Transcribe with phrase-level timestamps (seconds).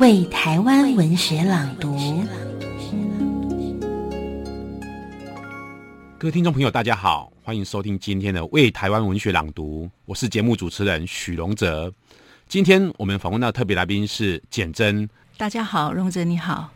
[0.00, 1.96] 为台湾文学朗读。
[6.18, 11.92] 各位听众朋友，大家好，欢迎收听今天的《为台湾文学朗读》，我是节目主持人许荣哲。
[12.48, 15.08] 今天我们访问到的特别来宾是简真。
[15.36, 16.72] 大家好，荣哲你好。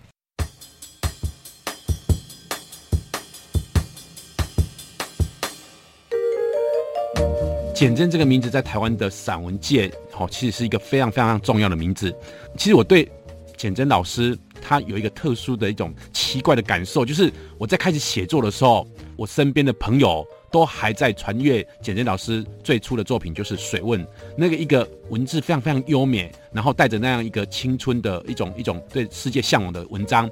[7.78, 12.12] 简真这个名字在台湾的散文界，哦，其实是一个非常非常重要的名字。
[12.56, 13.08] 其实我对
[13.56, 18.84] 简真老师他有一个特殊的一种奇怪的感受，就是我在开始写作的时候，
[19.14, 24.04] 我身边的朋友都还在传阅简真老师最初的作品，就是《水问》，
[24.36, 30.28] 那个一个文字非常非常优美，然后带着那样一个青春的一种一种对世界向往的文章。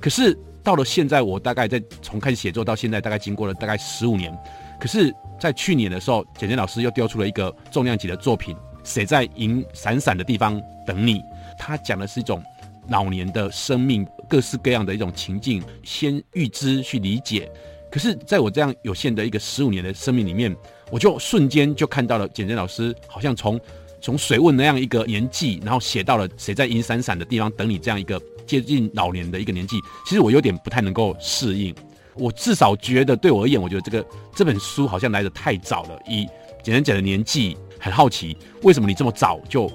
[0.00, 4.34] 可是到了现在，我大概在从开始写作到现在，大概经过了大概十五年。
[4.80, 11.20] 可是，在去年的时候，简媜老师又丢出了一个重量级的作品《谁在银闪闪的地方等你》。
[11.58, 12.42] 他讲的是一种
[12.88, 17.50] 老年的生命，各式各样的一种情境，先预知去理解。
[17.90, 20.54] 可是，在我这样有限的一个十五年的生命里面，
[20.90, 23.58] 我就瞬间就看到了简媜老师，好像从
[24.00, 29.80] 从水问那样一个年纪，然后写到了《谁在银闪闪的地方等你》这样一个接近老年的一个年纪。
[30.04, 31.74] 其实我有点不太能够适应。
[32.18, 35.98] 我至少觉得，对我而言，我觉得这个这本书好像来的太早了。
[36.08, 36.26] 以
[36.62, 39.70] 简单讲的年纪，很好奇，为什么你这么早就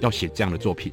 [0.00, 0.92] 要写这样的作品？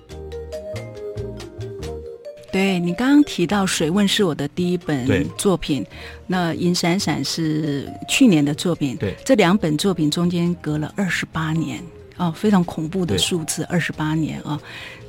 [2.49, 5.85] 对，你刚刚提到《水问》是我的第一本作品，
[6.25, 8.95] 那《银闪闪》是去年的作品。
[8.95, 11.83] 对，这两本作品中间隔了二十八年。
[12.17, 14.59] 哦，非常恐怖的数字，二十八年啊！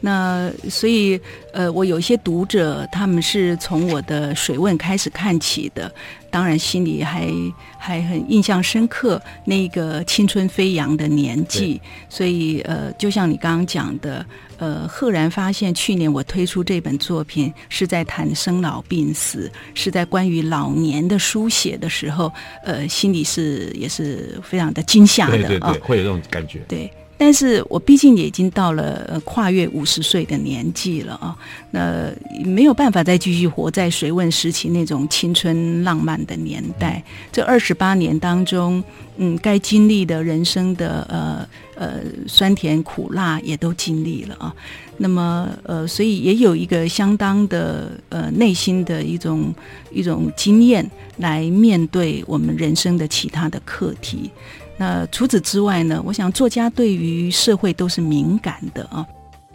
[0.01, 1.21] 那所以，
[1.53, 5.93] 呃，我有一些读者，他们是从我的水问开始看起的，
[6.31, 7.33] 当然心里还
[7.77, 11.81] 还很印象深刻那个青春飞扬的年纪。
[12.09, 14.25] 所以，呃，就像你刚刚讲的，
[14.59, 22.33] 呃，赫然发现去年我推出这本作品是在谈生老病死，是在关于老年的书写的时候，
[22.63, 26.89] 呃，心里是也是非常的惊吓的，啊，会有这种感觉，对。
[27.19, 31.37] 但是我毕竟也已经到了跨越五十岁的年纪了啊，
[31.73, 32.11] 那
[32.45, 37.03] 没有办法再继续活在水问时期那种青春浪漫的年代。
[37.33, 38.83] 这二十八年当中，
[39.17, 44.55] 嗯，该经历的人生的呃呃酸甜苦辣也都经历了啊。
[44.97, 49.53] 那么呃，所以也有一个相当的呃内心的一种
[49.91, 54.31] 一种经验来面对我们人生的其他的课题。
[54.79, 59.07] 那除此之外呢，我想作家对于社会都是敏感的啊。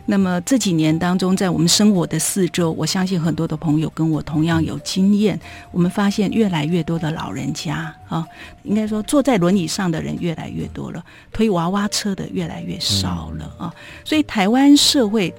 [0.06, 5.39] 那么这几年当中，在我们生活的四周，我相信很多的朋友跟我同样有经验。
[5.72, 8.28] 我们发现越来越多的老人家啊，
[8.63, 11.01] 应该说坐在轮椅上的人越来越多了，
[11.31, 13.73] 推娃娃车的越来越少了啊。
[14.03, 15.34] 所以台湾社会。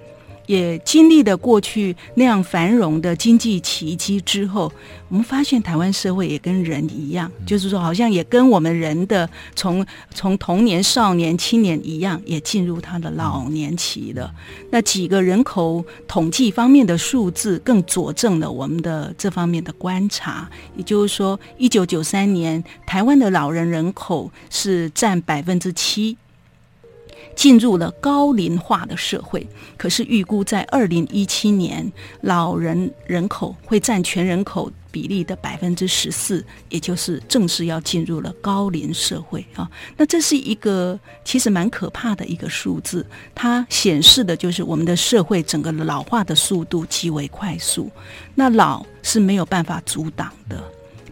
[0.47, 4.73] 也经历了过去那样繁荣的经济奇迹之后，
[5.09, 9.85] 我们发现台湾社会也跟人一样，就是说，好像也跟我们人的从
[10.15, 14.33] 从童年、少年、青年一样，也进入他的老年期了。
[14.71, 20.51] 那几个人口统计方面的数字，更佐证了我们的这方面的观察。
[20.77, 26.17] 也就是说，一九九三年台湾的老人人口是占百分之七。
[27.35, 29.47] 进入了高龄化的社会，
[29.77, 31.91] 可是预估在二零一七年，
[32.21, 39.69] 老人人口会占全人口比例的百分之十四，也就是正式要进入了高龄社会啊。
[39.97, 47.91] 那这是一个其实蛮可怕的一个数字，它显示的就是我们的社会整个老化的速度极为快速。
[48.35, 50.63] 那老是没有办法阻挡的，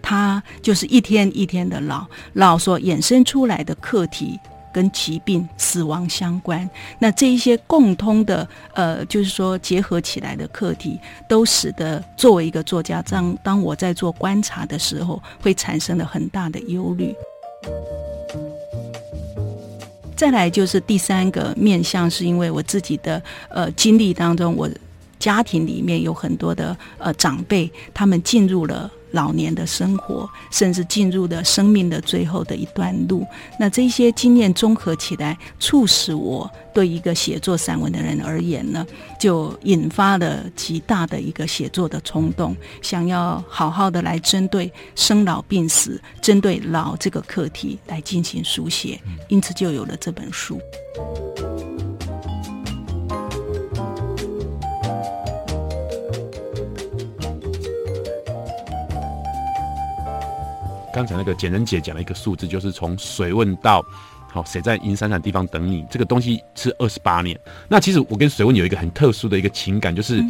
[0.01, 4.39] 它就是一天一天的老，老所衍生出来的课题。
[4.73, 10.99] 跟疾病、死亡相关，那这一些共通的，呃，就是说结合起来的课题，
[11.29, 17.15] 都使得作为一个作家，当当我在做观察的时候，会产生了很大的忧虑。
[20.17, 24.69] 再来就是第三个面向，是因为我自己的呃经历当中，我。
[25.19, 28.91] 家庭里面有很多的呃长辈，他们进入了。
[29.13, 33.27] 老年的生活，甚至进入了生命的最后的一段路。
[33.59, 38.87] 那这些经验综合起来，促使我对一个写作散文的人而言呢，
[39.19, 50.61] 就引发了极大的一个写作的冲动，想要好好的来针对生老病死，针对老这个课题来进行书写，因此就有了这本书。
[60.93, 63.85] 刚才那个简人姐讲了一个数字，就是从水问到
[64.29, 67.39] 好谁在银闪闪地方等你，这个东西是二十八年。
[67.69, 70.23] 那其实我跟水问有一个很特殊的一个情感，就是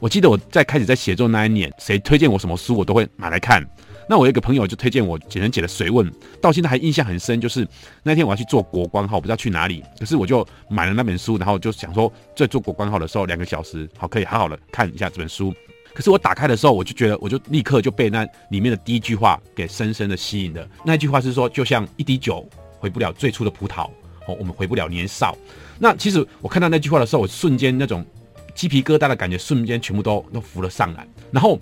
[0.00, 3.62] 我记得我在开始在写作那一年，谁推荐我什么书，我都会买来看。
[4.08, 6.08] 那我有一个朋友就推荐我简人姐的水问，
[6.40, 7.40] 到现在还印象很深。
[7.40, 7.66] 就是
[8.04, 15.52] 那天我要去做国光号，我不知道去哪里，可是我就买了那本书，然后就想说在做国光号的时候两个小时，好可以好好的看一下这本书。
[15.96, 20.68] 可是我打开的时候，我就觉得，我就立刻就被那里面的第一句话给深深的吸引了。
[20.84, 22.46] 那句话是说，就像一滴酒
[22.78, 23.86] 回不了最初的葡萄，
[24.26, 25.34] 哦，我们回不了年少。
[25.78, 28.04] 那其实我看到那句话的时候，我瞬间那种
[28.54, 31.08] 鸡皮疙瘩的感觉，瞬间全部都都浮了上来。
[31.30, 31.58] 然后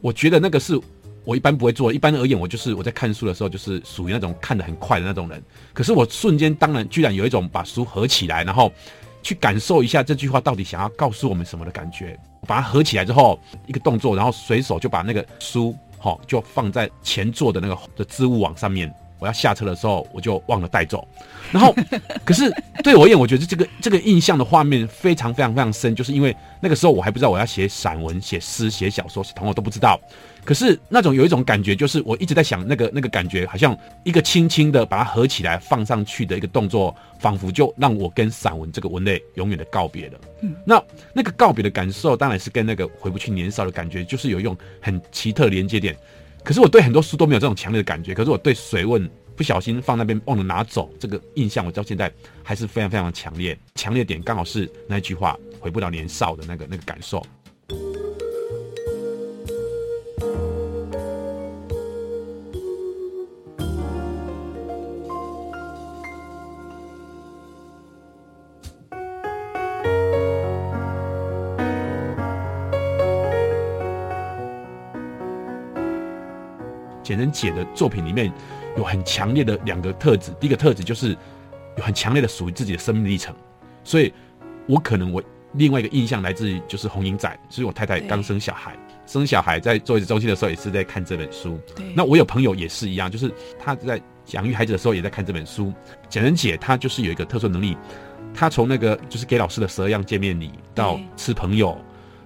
[0.00, 0.76] 我觉得那个是
[1.22, 5.40] 我一般不会做，一般而言，我就是我在看书的时候，就是属于那种看得很快的那种人。
[5.72, 8.72] 可是我瞬间当然居然有一种把书合起来，然后。
[9.26, 12.16] 去感受一下这句话到底想要告诉我们什么的感觉。
[12.46, 13.36] 把它合起来之后，
[13.66, 18.88] 一个动作，然后随手就把那个书，好，就放在前座的那个的置物网上面。
[19.18, 21.08] 我要下车的时候，我就忘了带走。
[21.50, 21.74] 然后，
[22.24, 22.48] 可是
[22.84, 29.98] 对我而言，我觉得这个这个印象的画面非常非常非常深，就是因为那个时候我还不知道我要写散文、写诗、写小说，同学都不知道。
[30.46, 40.20] 可是那种有一种感觉，就是我一直在想那个那个感觉，好像一个轻轻的把它合起来放上去的一个动作，仿佛就让我跟散文这个文类永远的告别了。
[40.42, 40.80] 嗯，那
[41.12, 45.96] 那个告别的感受，当然是跟那个回不去年少的感觉，就是有一种很奇特的连接点。
[46.44, 52.08] 可是我对很多书都没有这种强烈的感觉，可是我对水问不小心放那边忘了拿走这个印象，我到现在
[52.44, 53.58] 还是非常非常强烈。
[53.74, 57.20] 强烈点刚好是那句话，回不了年少的那个那个感受。
[77.06, 78.32] 简人姐的作品里面
[78.76, 81.16] 有很强烈的两个特质，第一个特质就是
[81.76, 83.32] 有很强烈的属于自己的生命历程，
[83.84, 84.12] 所以
[84.66, 85.22] 我可能我
[85.52, 88.76] 另外一个印象来自于就是红英仔，所以我太太刚生小孩，
[89.06, 91.60] 生小孩在坐月子中心的时候也是在看这本书。
[91.94, 95.72] 那我有朋友也是一样，就是他在养育孩子的时候也在看这本书。
[96.08, 97.76] 简人姐她就是有一个特殊能力，
[98.34, 101.78] 她从那个就是给老师的十二样见面礼到吃朋友，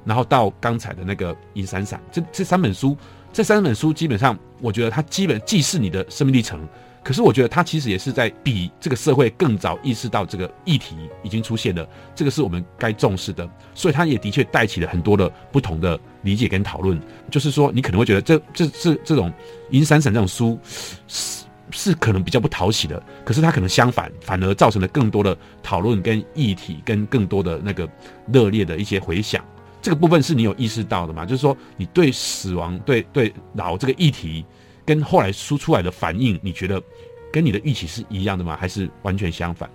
[0.06, 2.96] 然后到刚才的那个银闪闪，这这三本书。
[3.32, 6.66] 这三本书基本上，我觉得它基本既是你的生命历程，
[7.02, 17.00] 可是我觉得它其实也是在比这个社会更早意识到这个议题已经出现了，这个是我们该重视的，所以它也的确带起了很多的不同的理解跟讨论。
[17.30, 19.32] 就是说，你可能会觉得这这这这种
[19.70, 20.58] 银闪闪这种书
[21.06, 27.88] 是是可能比较不讨喜的，可是它可能相反，反而造成了更多的讨论跟议题跟更多的那个
[28.32, 29.44] 热烈的一些回响。
[29.82, 31.24] 这个部分是你有意识到的吗？
[31.24, 34.44] 就是说，你对死亡、对对老这个议题，
[34.84, 36.82] 跟后来输出来的反应，你觉得
[37.32, 38.56] 跟你的预期是一样的吗？
[38.60, 39.68] 还是完全相反？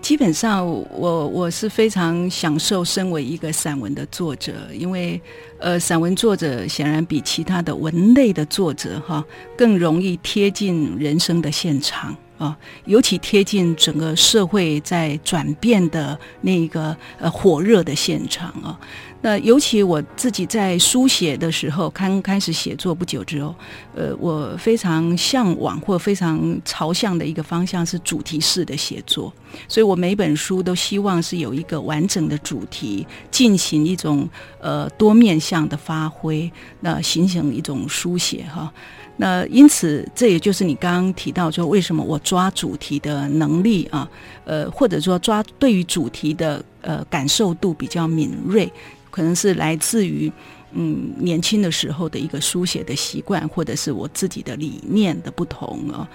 [0.00, 5.20] 基本上我，我我是非常享受身为一个散文的作者，因为
[5.58, 9.22] 呃，散文作者显然比其他的文类的作者哈
[9.54, 12.16] 更容易贴近人生的现场。
[12.38, 18.76] 啊，尤其贴近整个社会在转变的那个呃火热的现场啊。
[19.24, 23.54] 那尤其我自己在书写的时候，刚开始写作不久之后，
[23.94, 29.32] 呃，我非常向往或非常朝向的一个方向是主题式的写作。
[29.68, 34.28] 所以我每本书都希望是有一个完整的主题，进行一种
[34.60, 36.50] 呃多面向的发挥，
[36.80, 38.72] 那形成一种书写哈。
[39.18, 44.08] 那因此，这也就是你刚刚提到说，为什么我抓主题的能力啊，
[44.44, 48.72] 呃，或者说抓对于主题的呃感受度比较敏锐，
[49.12, 50.32] 可能是来自于
[50.72, 56.08] 嗯年轻的时候的一个书写的习惯，或者是我自己的理念的不同啊。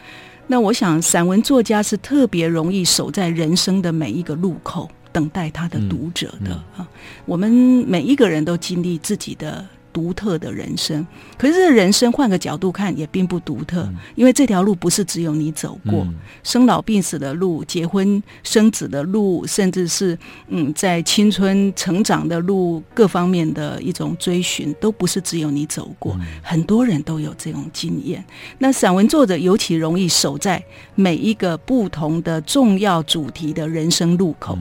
[0.47, 6.85] 那我想，散文作家是特别容易守在人生的每一个路口，等待他的读者的啊。
[7.25, 7.49] 我们
[7.87, 9.65] 每一个人都经历自己的。
[9.93, 11.05] 独特的人生。
[11.37, 20.17] 可是这人生换个角度看也并不独特，嗯、因为这条路不是只有你走过，嗯、生老病死的路、结婚生子的路，甚至是
[20.47, 26.13] 嗯在青春成长的路，各方面的一种追寻，都不是只有你走过。
[26.19, 28.23] 嗯、很多人都有这种经验。
[28.57, 30.63] 那散文作者尤其容易守在
[30.95, 34.57] 每一个不同的重要主题的人生路口。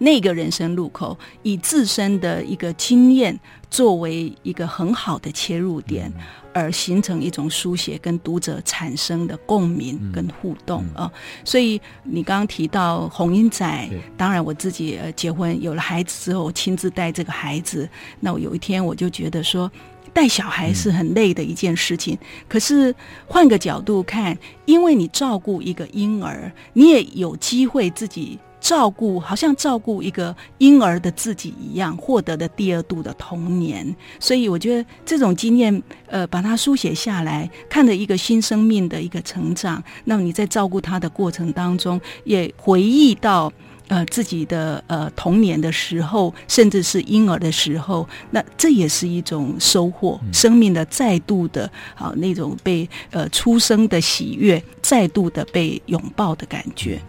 [0.00, 3.38] 嗯那个人生路口，以自身的一个经验
[3.70, 6.10] 作为一个很好的切入点，
[6.54, 11.12] 而形成一种书写跟读者产生的共鸣跟互动啊。
[11.44, 17.86] 所以你刚刚提到红英仔，当然我自己结婚有了孩子之后，我亲自带这个孩子。
[18.20, 19.70] 那我有一天我就觉得说，
[20.14, 22.18] 带小孩是很累的一件事情。
[22.48, 22.92] 可是
[23.26, 28.38] 换个角度看，因为你照顾一个婴儿，你也有机会自己。
[28.60, 33.96] 照顾好像照顾一个婴儿的自己一样，获得的第二度的童年。
[34.18, 39.82] 所以我觉得这种经验，呃，把它书写下来，看着一个新生命的一个成长。
[40.04, 43.52] 那么你在照顾他的过程当中，也回忆到
[43.88, 57.00] 呃自己的呃童年的时候，甚至是婴儿的时候，那这也是一种收获，嗯、生命的再度的啊那种被呃出生的喜悦，再度的被拥抱的感觉。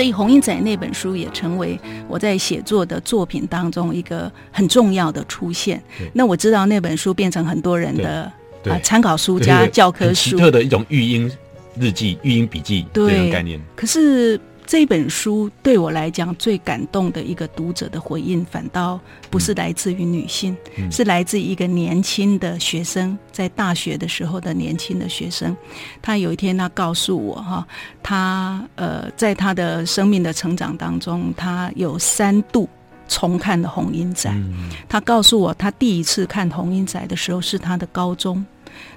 [0.00, 1.78] 所以《红英仔》那本书也成为
[2.08, 5.78] 我在写作的作品当中一个很重要的出现。
[6.14, 8.22] 那我知道那本书变成很多人的
[8.64, 11.30] 啊参考书加教科书，奇特的一种育婴
[11.78, 13.60] 日记、育婴笔记这种概念。
[13.76, 14.40] 可是。
[14.70, 25.56] 这本书对我来讲最感动的一个读者的回应，反倒不是来自于女性，嗯、是来自一个年轻的学生，在大学的时候的年轻的学生。
[26.00, 27.66] 他有一天，他告诉我哈，
[28.00, 32.68] 他呃，在他的生命的成长当中，他有三度
[33.08, 34.30] 重看的《红英仔》。
[34.32, 38.46] 嗯、他告诉我，他第一次看《红英仔》的时候是他的高中。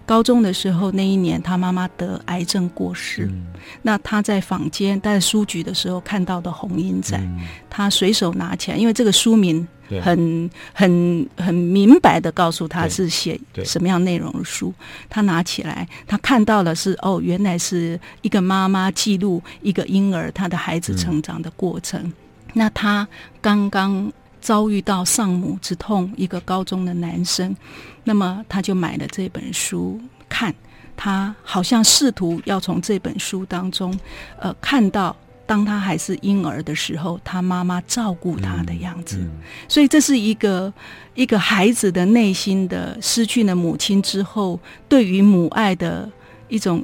[0.05, 3.25] 高中的时候，那一年他妈妈得癌症过世。
[3.31, 3.45] 嗯、
[3.81, 9.65] 那他在坊间，在书局的时候看到的《红英仔》，嗯、他随手拿起来，因为这个书名
[10.01, 14.73] 很很很明白的告诉他是写什么样内容的书。
[15.09, 22.01] 他拿起来，他看到的是哦，原来是一个妈妈记录一个婴儿他的孩子成长的过程。
[22.01, 22.13] 嗯、
[22.53, 23.07] 那他
[23.41, 24.11] 刚刚。
[24.43, 27.55] 遭遇到丧母之痛，一个高中的男生，
[28.03, 29.97] 那么他就买了这本书
[30.27, 30.53] 看，
[30.97, 33.97] 他好像试图要从这本书当中，
[34.37, 40.73] 呃，看到当他还是婴儿的时候，他妈妈照顾他的样子，嗯嗯、所以这是一个
[41.15, 44.59] 一个孩子的内心的失去了母亲之后，
[44.89, 46.11] 对于母爱的
[46.49, 46.83] 一种。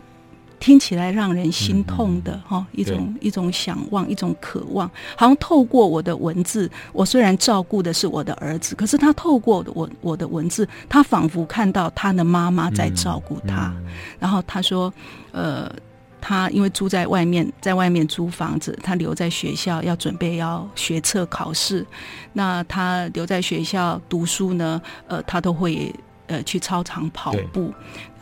[0.59, 13.73] 听起来让人心痛的哈，一种一种想望，一种渴望，好像透过我的文字，我虽然照顾的是我的儿子，可是他透过我我的文字，他仿佛看到他的妈妈在照顾他。
[14.19, 14.93] 然后他说，
[15.31, 15.71] 呃，
[16.19, 21.85] 他因为住在外面，在外面租房子，他留在学校要准备要学测考试。
[22.33, 25.93] 那他留在学校读书呢，呃，他都会。
[26.29, 27.73] 呃，去操场跑步。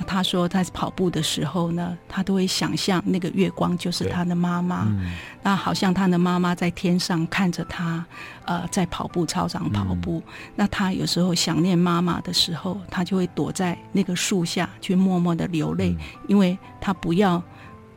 [0.08, 4.86] 他说，他跑步的时候呢，他都会想象那个月光就是他的妈妈。
[4.88, 5.12] 嗯、
[5.44, 8.06] 那好像他的妈妈在天上看着他，
[8.46, 10.24] 呃，在跑步操场跑步。
[10.26, 15.98] 嗯、那他有时候想念妈妈的时候，他就会躲在那个树下去默默的流泪，嗯、
[16.30, 17.44] 因为他不要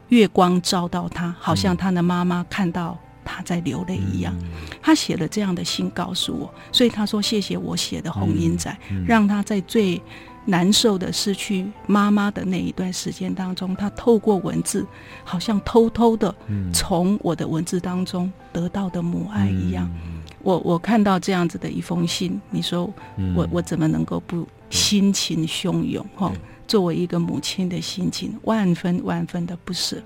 [0.09, 2.99] 月光照到他，好像他的妈妈看到。
[3.25, 4.35] 他在流泪一样，
[4.83, 8.71] 他写了这样的信告诉我，所以他说谢谢我写的《红英仔》，
[9.07, 10.01] 让他在最
[10.47, 14.87] 难受的失去妈妈的那一段时间当中，他透过文字，
[15.23, 16.35] 好像偷偷的
[16.73, 19.89] 从我的文字当中得到的母爱一样。
[20.43, 22.91] 我我看到这样子的一封信，你说
[23.37, 26.05] 我我怎么能够不心情汹涌？
[26.17, 26.33] 哈，
[26.67, 30.03] 作为一个母亲的心情，万分万分的不舍。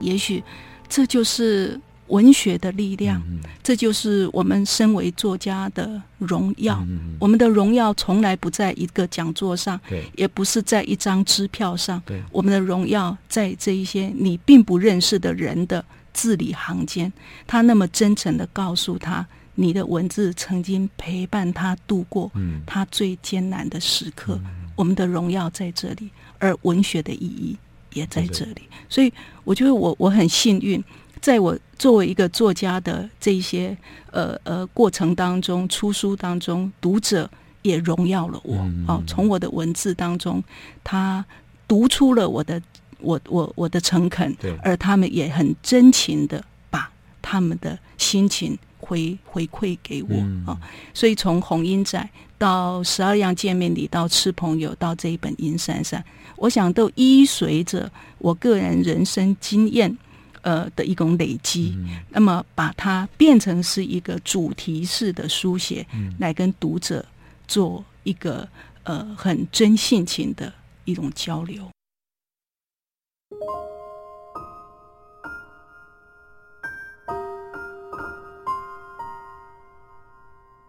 [0.00, 0.42] 也许
[0.88, 1.78] 这就是
[2.08, 6.82] 文学的力量，嗯、这就是我们身为作家的荣耀。
[6.88, 12.02] 嗯、我们的荣耀从来不在一个讲座上，对也不是在一张支票上。
[12.06, 17.12] 对我们的荣耀在这一些你并不认识的人的字里行间，
[17.46, 22.32] 他那么真诚的告诉他，你的文字曾经陪伴他度过
[22.64, 24.40] 他最艰难的时刻。
[24.44, 27.54] 嗯、我们的荣耀在这里，而文学的意义
[27.92, 28.62] 也在这里。
[28.88, 29.12] 所以，
[29.44, 30.82] 我觉得我我很幸运，
[31.20, 33.76] 在我作为一个作家的这一些
[34.10, 37.30] 呃呃过程当中，出书当中，读者
[37.62, 38.56] 也荣耀了我。
[38.56, 40.42] 嗯、哦，从我的文字当中，
[40.82, 41.24] 他
[41.66, 42.60] 读出了我的。
[43.00, 46.90] 我我我的诚恳，而他们也很真情的把
[47.22, 50.14] 他们的心情回回馈给我
[50.46, 50.58] 啊、
[50.94, 52.08] 所以从红音仔
[52.38, 56.00] 到十二样见面礼，到吃朋友，到这一本《阴山山》，
[56.36, 59.94] 我想都依随着我个人人生经验
[60.42, 67.04] 呃的一种累积，嗯、那么把它变成是一个主题式的书写，嗯、来跟读者
[67.46, 68.48] 做一个
[68.84, 70.52] 呃很真性情的
[70.84, 71.68] 一种交流。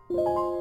[0.10, 0.59] you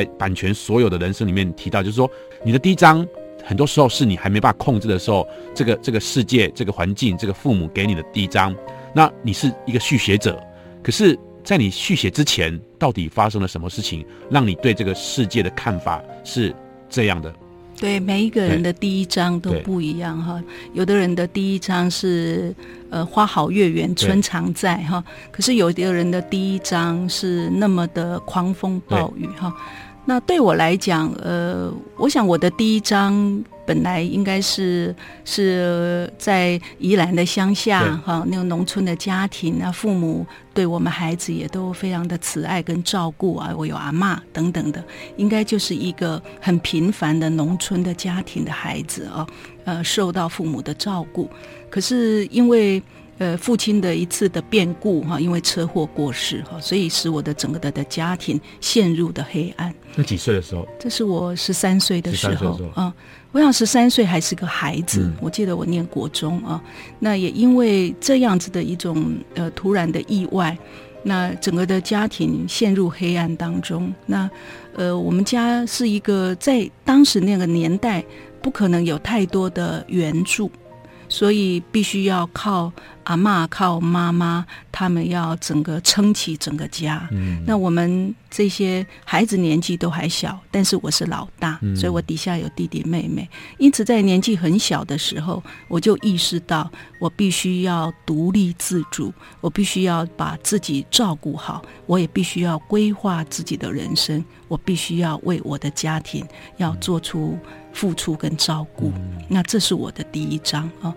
[0.00, 2.10] 在版权所有的人生里面提到，就是说，
[2.42, 3.06] 你的第一章
[3.44, 8.54] 很多时候是你还没办法控制的时候，这个这个世界、这个环境、这个父母给你的第一章，
[8.94, 10.40] 那你是一个续写者。
[10.82, 16.54] 可是，在你续写之前，到底发生了什么事情，让你对这个世界的看法是
[16.88, 17.32] 这样的？
[17.80, 20.38] 对，每一个人的第一章都不一样哈。
[20.74, 22.54] 有的人的第一章是
[22.90, 29.50] 呃“花好月圆，春常在”哈，可是有的人的第一章是那么的狂风暴雨哈。
[30.04, 34.92] 那对我来讲，呃，我想我的第一章本来应该是
[35.24, 44.82] 是在宜兰的乡下哈，那个农村的家庭啊，父母对我们孩子也都非常的慈爱跟照顾啊，我有阿妈等等的，
[45.16, 49.24] 应该就是一个很平凡的农村的家庭的孩子啊，
[49.64, 51.30] 呃，受到父母的照顾，
[51.70, 52.82] 可是因为。
[53.20, 59.74] 呃，父亲的一次的变故哈，因为车祸过世哈，所以使我的整个的的家庭陷入的黑暗。
[59.94, 60.66] 那几岁的时候？
[60.78, 62.90] 这是我十三岁的时候啊。
[63.32, 66.60] 我想十三岁还是个孩子，嗯、我记得我念国中啊。
[66.98, 70.56] 那也因为这样子的一种呃突然的意外，
[71.04, 73.92] 那整个的家庭陷入黑暗当中。
[74.06, 74.28] 那
[74.74, 78.04] 呃，我们家是一个在当时那个年代
[78.42, 80.50] 不可能有太多的援助。
[81.10, 82.72] 所以必须要靠
[83.04, 87.06] 阿妈靠妈妈，他们要整个撑起整个家。
[87.10, 93.28] 嗯，那我们这些孩子年纪都还小，但是我是老大，嗯、所以我底下有弟弟妹妹。
[93.58, 96.70] 因此，在年纪很小的时候，我就意识到
[97.00, 106.24] 我必须要独立自主，我必须要把自己照顾好，我也必须要规划自己的人生，我必须要为我的家庭
[106.58, 107.36] 要做出
[107.72, 108.92] 付出跟照顾。
[108.96, 110.94] 嗯、那这是我的第一章啊。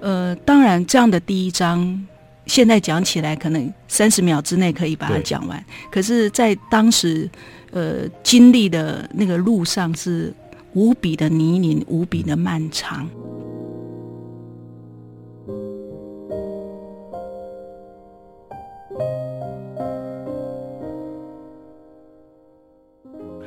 [0.00, 2.06] 呃，当然，这样的第一章，
[2.46, 5.64] 现在讲起来可能三十秒之内可以把它讲完。
[5.90, 7.28] 可是，在当时，
[7.72, 10.32] 呃，经历的那个路上是
[10.74, 13.08] 无比的泥泞，无比的漫长。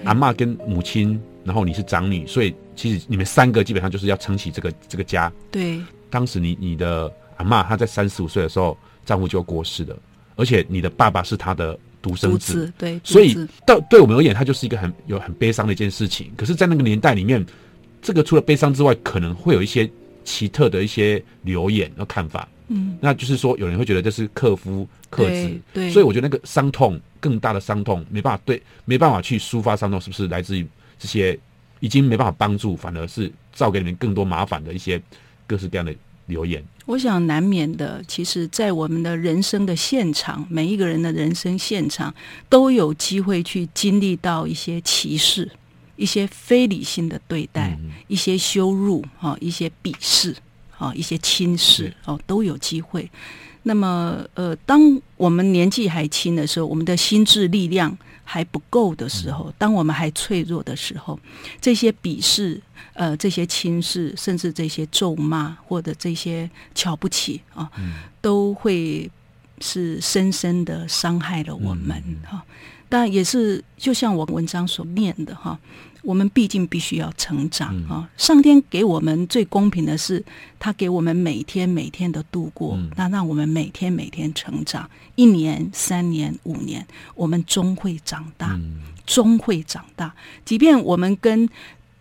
[0.03, 5.31] 阿嬷跟母亲，然后你是长女，所以其实你们三个基本上就是要撑起这个这个家。
[5.49, 5.79] 对。
[6.09, 9.97] 当时你你的阿嬷她在三十五岁的时候，丈夫就过世了，
[10.35, 13.33] 而且你的爸爸是她的独生子，子对，所以
[13.65, 16.31] 到对我们而言，他就是一个很有很悲伤的一件事情。
[16.35, 17.45] 可是，在那个年代里面，
[18.01, 19.89] 这个除了悲伤之外，可能会有一些
[20.23, 22.47] 奇特的一些留言和看法。
[22.67, 30.65] 嗯，那就是说，有人会觉得这是克夫克子，对，对，所以我觉得那个伤痛更大的伤痛，没办法对，没办法去抒发伤痛，是不是来自于
[31.01, 31.37] 这些
[31.79, 35.01] 已经没办法帮助，反而是造给你们更多麻烦的一些。
[35.47, 35.93] 各式各样的
[36.27, 38.01] 留言，我想难免的。
[38.07, 42.15] 其实，在我们的人生的现场，每一个人的人生现场
[42.47, 45.51] 都有机会去经历到一些歧视、
[45.97, 50.33] 一些非理性的对待、嗯、一些羞辱、哈、一些鄙视、
[50.69, 53.11] 哈、一些轻视，哦，都有机会。
[53.63, 54.79] 那么，呃，当
[55.17, 61.19] 我们年纪还轻的时候，我们的心智力量还不够的时候，当我们还脆弱的时候，
[61.59, 62.61] 这些鄙视。
[62.93, 69.09] 呃，这些轻视，甚至这些咒骂，或者这些瞧不起啊，嗯、都会
[69.61, 72.43] 是深深的伤害了我们哈。
[72.89, 75.59] 但、也是，就像我文章所念的哈、啊，
[76.01, 78.09] 我们毕竟必须要成长啊。
[78.17, 80.23] 上天给我们最公平的是，
[80.59, 86.85] 他给我们每天每天的度过，嗯、那让我们每天每天成长，一年、三年、五年，
[87.15, 90.13] 我们终会长大，嗯、终会长大。
[90.43, 91.47] 即便我们跟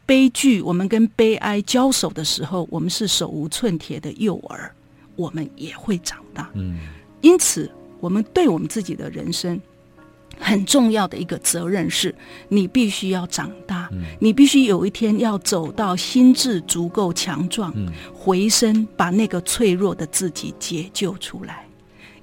[0.06, 4.72] 悲剧，我们跟悲哀交手的时候，我们是手无寸铁的幼儿，
[5.14, 6.50] 我们也会长大。
[6.54, 6.78] 嗯，
[7.20, 9.60] 因此，我们对我们自己的人生
[10.40, 12.14] 很重要的一个责任是，
[12.48, 21.66] 你必须要长大，嗯、你必须有一天要走到心智足够强壮，嗯、回身把那个脆弱的自己解救出来。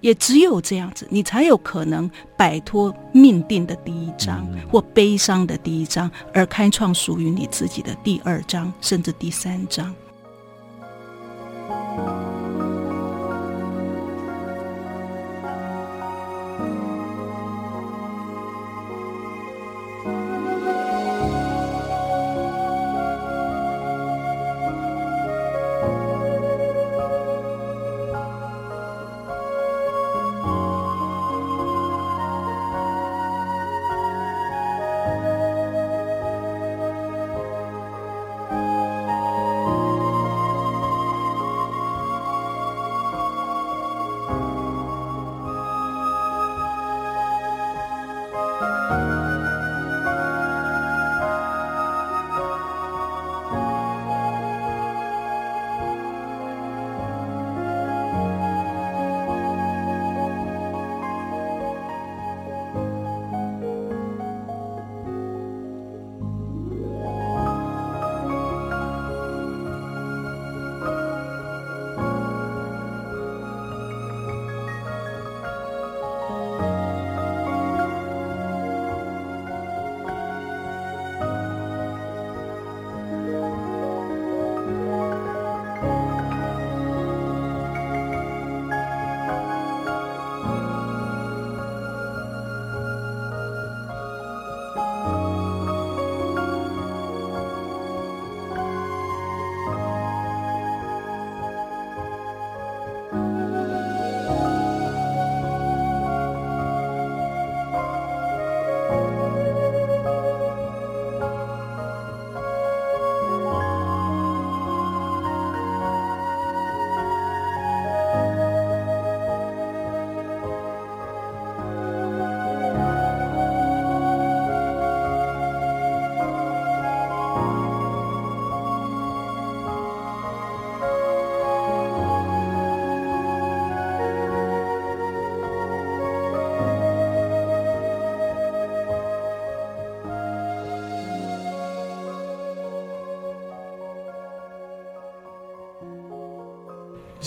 [0.01, 9.93] 也只有这样子，你才有可能摆脱命定的第一章或悲伤的第一章，而开创属于你自己的第二章，甚至第三章。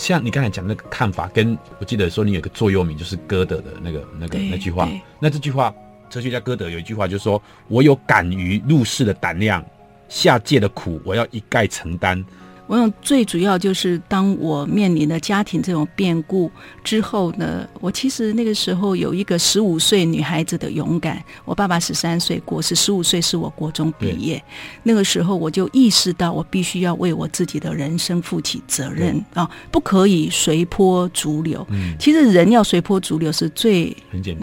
[0.00, 4.88] 像你刚才讲那个看法，跟我记得说你有个座右铭，就是歌德的那个那个那句话。
[5.18, 5.74] 那这句话，
[6.08, 9.62] 哲学家歌德有一句话，就是说我有敢于入世的胆量，
[10.08, 12.24] 下界的苦我要一概承担。
[12.70, 16.48] 我想最主要就是，当我面临了家庭这种变故
[16.85, 21.20] 之后呢，我其实那个时候有一个十五岁女孩子的勇敢。
[21.44, 24.40] 我爸爸十三岁过世，十五岁是我国中毕业。
[24.85, 31.66] 那个时候我就意识到，我必须要为我自己的人生负起责任啊，不可以随波逐流。
[31.70, 33.96] 嗯，其实人要随波逐流是最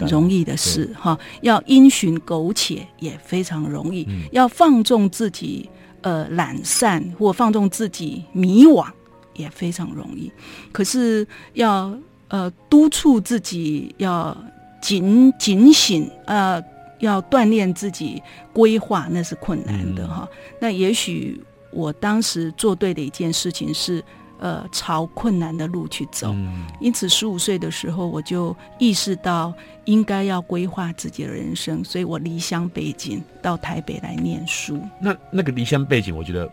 [0.06, 5.66] 容易的事哈，要因循苟且也非常容易，嗯，要放纵自己。
[6.02, 8.86] 呃，懒散或放纵自己迷惘
[9.34, 10.30] 也非常容易，
[10.72, 11.96] 可是要
[12.28, 14.36] 呃督促自己要
[14.80, 16.62] 警警醒，呃，
[17.00, 20.28] 要锻炼自己规划，那是困难的哈。
[20.30, 20.38] 嗯。
[20.60, 24.02] 那也许我当时做对的一件事情是。
[24.38, 29.52] 呃，朝困难的路去走，嗯、因此十五岁的时候，我就意识到
[29.84, 34.80] 应该要规划自己的人生，所以我离乡背井到台北来念书。
[35.00, 36.48] 那那个离乡背井，我觉得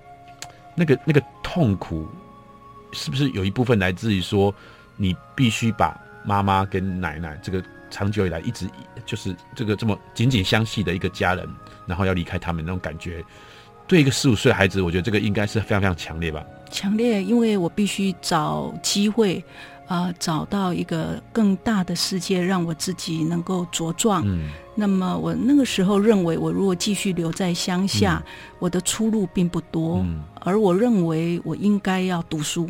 [0.73, 2.07] 那个那个痛苦，
[2.91, 4.53] 是不是有一部分来自于说，
[4.97, 8.67] 你必须把妈妈跟奶奶这个长久以来一直
[9.05, 11.47] 就是这个这么紧紧相系的一个家人，
[11.85, 13.23] 然后要离开他们那种感觉？
[13.87, 16.43] 对一个十五岁的孩子，我觉得这个应该是非常非常强烈吧。
[16.71, 19.37] 强烈，因为我必须找机会，
[19.87, 24.23] 啊、呃，找到一个更大的世界，让我自己能够茁壮。
[24.25, 29.99] 嗯，那么我那个时候认为，我如果继续留在乡下，嗯、我的出路并不多。
[29.99, 32.67] 嗯，而我认为我应该要读书，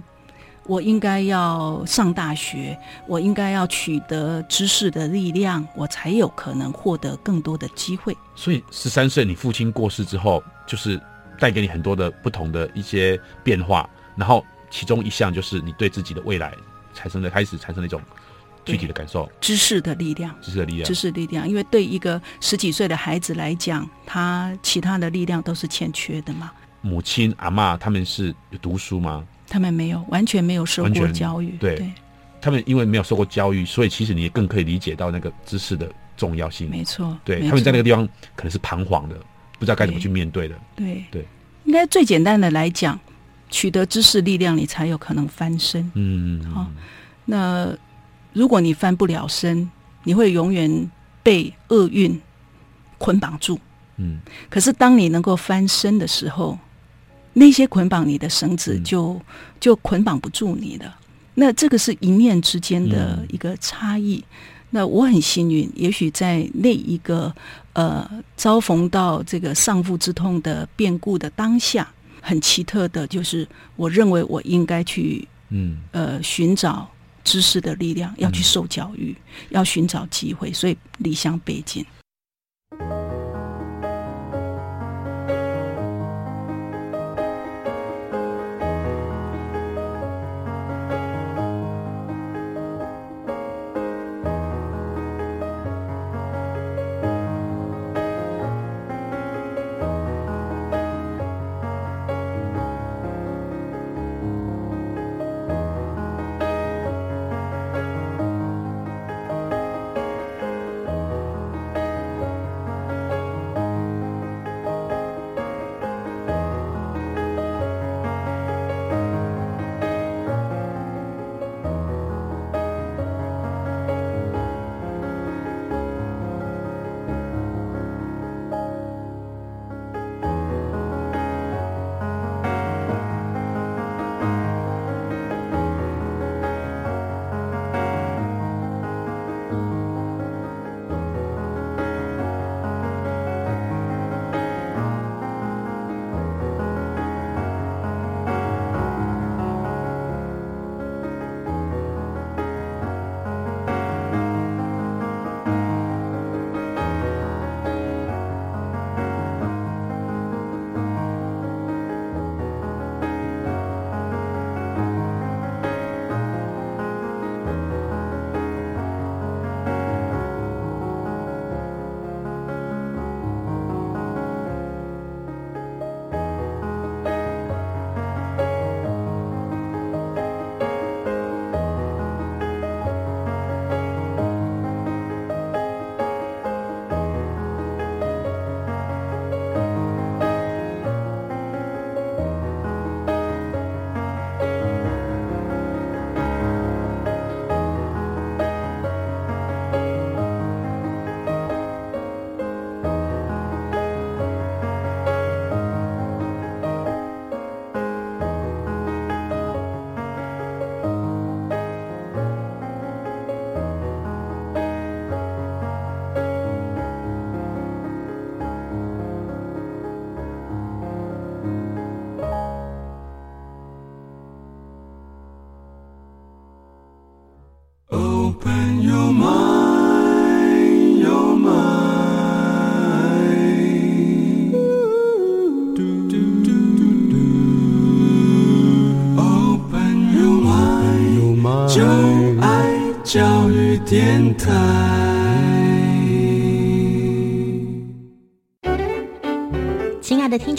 [0.68, 8.16] 我应该要上大学，我应该要取得知识的力量，我才有可能获得更多的机会。
[8.36, 11.00] 所以，十三岁你父亲过世之后，就是。
[11.38, 16.54] 带给你很多的不同的一些变化，然后其中一项就是你对自己的未来
[16.94, 18.02] 产生的开始产生了一种
[18.64, 21.46] 具体的感受，知识的力量，知识的力量，知识力量。
[21.46, 26.54] 因为对一个十几岁的孩子来讲，他其他的力量都是欠缺的嘛。
[26.80, 29.28] 母亲、阿嬷他们是有读书吗？
[29.50, 31.58] 他们没有，完全没有受过教育。
[31.60, 31.92] 对，对
[32.40, 36.70] 他们因为没有受过教育，所以其实你也更可以理解到那个知识的重要性。
[36.70, 39.18] 没错，对，他们在那个地方可能是彷徨的。
[39.58, 41.26] 不知道该怎么去面对的，对对，对，
[41.64, 43.00] 应该最简单的来讲，
[43.50, 45.90] 取得知识力量，你才有可能翻身。
[45.96, 46.68] 嗯，好、哦，
[47.26, 47.78] 那
[48.34, 49.70] 如果你翻不了身，
[50.04, 50.92] 你会永远
[51.24, 52.20] 被厄运
[52.98, 53.60] 捆绑住。
[53.98, 56.60] 嗯，可是当你能够翻身的时候，
[57.34, 59.22] 那些捆绑你的绳子就、嗯、
[59.60, 61.00] 就捆绑不住你了。
[61.34, 64.18] 那这个是一念之间的一个差异。
[64.18, 67.34] 嗯那我很幸运，也许在那一个
[67.72, 71.88] 呃遭逢到这个丧父之痛的变故的当下，
[72.22, 76.90] 很奇特的，就是我认为我应该去嗯呃寻找
[77.24, 81.86] 知识的力量，要去受教育，嗯、要寻找机会，所以离乡背井。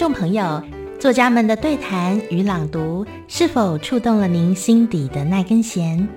[0.07, 0.63] 众朋友，
[1.01, 6.09] 作家们的对谈与朗读是否触动了您心底的那根弦？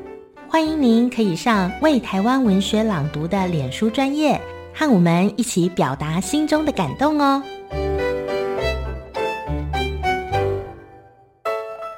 [0.48, 4.40] 欢迎您可以上为台湾文学朗读的脸书专业，
[4.76, 7.42] 和我们一起表达心中的感动哦。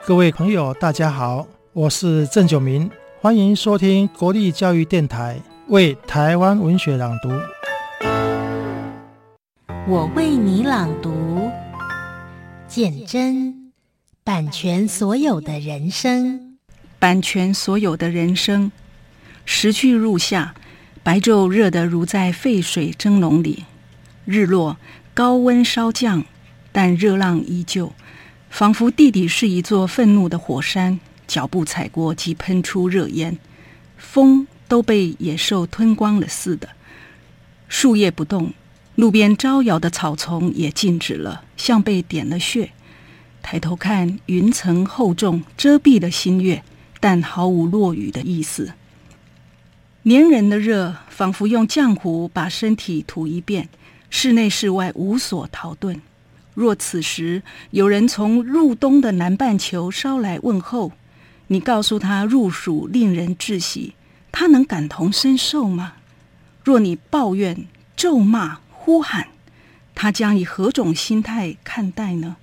[0.08, 7.30] 各位朋友，大家好，我是郑九明，欢迎收听国立教育电台为台湾文学朗读。
[9.90, 11.12] 我为你朗读，
[12.74, 13.74] 简真，
[14.24, 16.56] 版权所有的人生，
[17.00, 18.72] 版权所有的人生。
[19.44, 20.56] 时去入夏，
[21.04, 23.66] 白昼热得如在沸水蒸笼里，
[24.24, 24.78] 日落，
[25.14, 26.24] 高温稍降，
[26.72, 27.92] 但热浪依旧。
[28.50, 33.38] 仿佛地底是一座愤怒的火山，脚步踩过即喷出热烟，
[33.98, 36.70] 风都被野兽吞光了似的。
[37.68, 38.54] 树叶不动，
[38.96, 42.72] 路边招摇的草丛也静止了，像被点了穴。
[43.42, 46.64] 抬头看，云层厚重，遮蔽了新月，
[47.00, 48.74] 但毫无落雨的意思。
[50.04, 53.70] 黏人的热，仿佛用浆糊把身体涂一遍，
[54.10, 56.00] 室内室外无所逃遁。
[56.54, 60.92] 若此时有人从入冬的南半球捎来问候，
[61.48, 63.94] 你告诉他入暑令人窒息，
[64.32, 65.94] 他能感同身受吗？
[66.64, 68.60] 若你抱怨、咒骂、
[68.92, 69.30] 呼喊，
[69.96, 72.36] 他将以何种心态看待呢？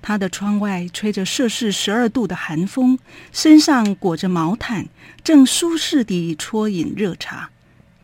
[0.00, 2.96] 他的窗外吹着摄氏十二度的寒风，
[3.32, 4.86] 身上裹着毛毯，
[5.24, 7.50] 正舒适地啜饮热茶。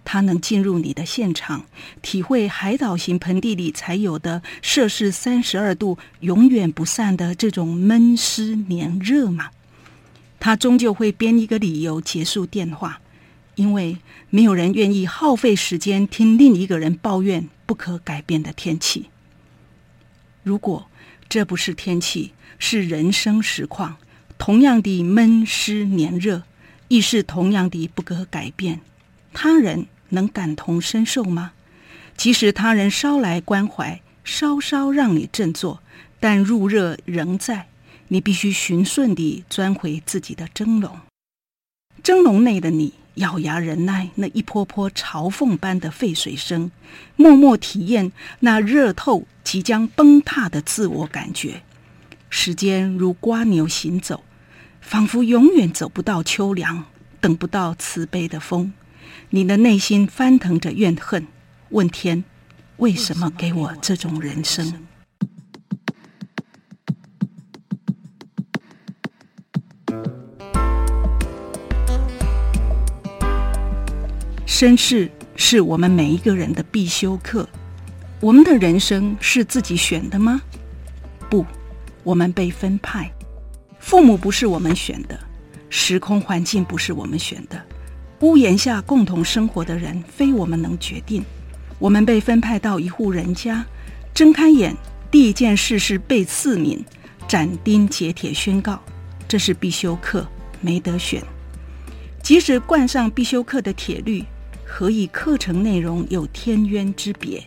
[0.05, 1.67] 他能进入你的现场，
[2.03, 9.51] 体会海岛型盆地里才有的摄氏三十二度、永远不散的这种闷湿黏热吗？
[10.41, 13.01] 他终究会编一个理由结束电话，
[13.55, 19.11] 因为没有人愿意耗费时间听另一个人抱怨不可改变的天气。
[20.43, 20.89] 如果
[21.29, 23.97] 这不是天气，是人生实况，
[24.39, 26.45] 同样的闷湿黏热，
[26.89, 28.81] 亦是同样的不可改变。
[29.35, 29.87] 他人。
[30.11, 31.51] 能感同身受吗？
[32.17, 35.83] 即使他人捎来关怀，稍稍让你振作，
[36.21, 37.67] 但入热仍在，
[38.07, 41.01] 你必须循顺地钻回自己的蒸笼。
[42.05, 46.71] 蒸笼内的你，咬牙忍耐那一波波嘲讽般的沸水声，
[47.17, 51.63] 默默体验那热透即将崩塌的自我感觉。
[52.29, 54.25] 时间如瓜牛行走，
[54.81, 56.85] 仿佛永远走不到秋凉，
[57.21, 58.73] 等不到慈悲的风。
[59.31, 61.27] 你的内心翻腾着怨恨，
[61.71, 62.25] 问天：
[62.77, 64.87] 为什么给我这种人生？
[74.59, 77.47] 身世是我们每一个人的必修课。
[78.23, 80.41] 我们的人生是自己选的吗？
[81.29, 81.45] 不，
[82.03, 83.13] 我们被分派。
[83.79, 85.21] 父母不是我们选的，
[85.69, 87.63] 时空环境不是我们选的。
[88.21, 91.23] 屋檐下共同生活的人，非我们能决定。
[91.79, 93.63] 我们被分派到一户人家，
[94.15, 94.75] 睁开眼，
[95.11, 96.83] 第一件事是被赐名，
[97.29, 98.81] 斩钉截铁宣告：
[99.29, 100.27] 这是必修课，
[100.63, 101.23] 没得选。
[102.23, 104.25] 即使冠上必修课的铁律，
[104.69, 107.43] 何以课程内容有天渊之别？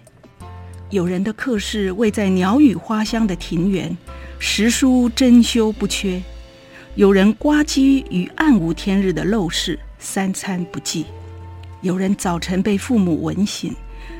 [0.89, 3.95] 有人的课室位在鸟语花香的庭园，
[4.39, 6.21] 时书珍馐不缺；
[6.95, 9.77] 有人呱唧于暗无天日的陋室。
[9.99, 11.05] 三餐不继，
[11.81, 13.75] 有人早晨被父母吻醒，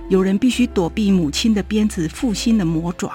[0.10, 3.14] 有人必须躲避母亲的鞭子、负心的魔爪，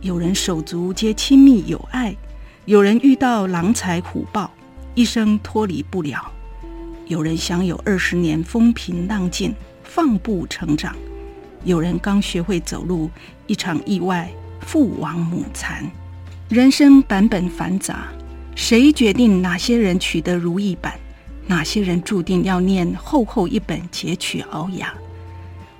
[0.00, 2.14] 有人手足皆亲密有爱，
[2.64, 4.50] 有人遇到狼豺虎豹，
[4.96, 6.30] 一生脱离不了，
[7.08, 9.54] 有人享有二十年风平浪静，
[9.84, 10.96] 放步成长，
[11.62, 13.08] 有人刚学会走路，
[13.46, 14.28] 一场意外
[14.60, 15.88] 父亡母残，
[16.48, 18.08] 人生版本繁杂，
[18.56, 20.98] 谁决定哪些人取得如意版？
[21.46, 24.92] 哪些人注定要念厚厚一本截取熬牙？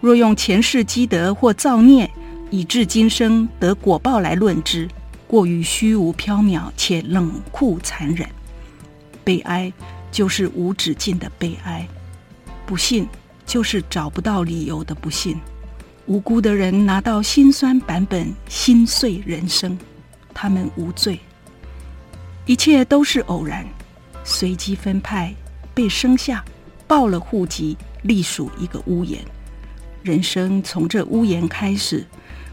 [0.01, 2.09] 若用前世积德或造孽，
[2.51, 4.89] 以致今生得果报来论之，
[5.27, 8.29] 过于虚无缥缈且冷酷残忍。
[9.25, 9.73] 悲哀
[10.17, 11.87] 就是无止境的悲哀，
[12.65, 13.07] 不幸
[13.45, 15.39] 就是找不到理由的不幸。
[16.07, 19.77] 无辜的人拿到心酸版本，心碎人生，
[20.33, 21.21] 他们无罪。
[22.47, 23.67] 一切都是偶然，
[24.25, 25.35] 随机分派。
[25.75, 26.43] 被生下，
[26.87, 29.23] 报了户籍，隶属一个屋檐。
[30.03, 32.07] 人生从这屋檐开始，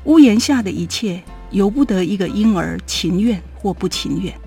[0.03, 4.37] 屋檐下的一切由不得一个婴儿情愿或不情愿。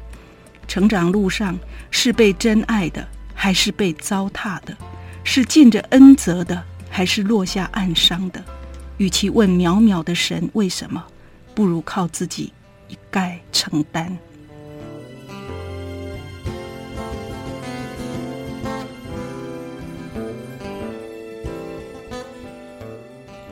[0.68, 1.58] 成长路上
[1.90, 4.76] 是被真爱的，还是被糟蹋的？
[5.24, 8.42] 是尽着恩泽的，还是落下暗伤的？
[8.98, 11.04] 与其问渺渺的神为什么，
[11.54, 12.52] 不如靠自己
[12.88, 14.16] 一概承担。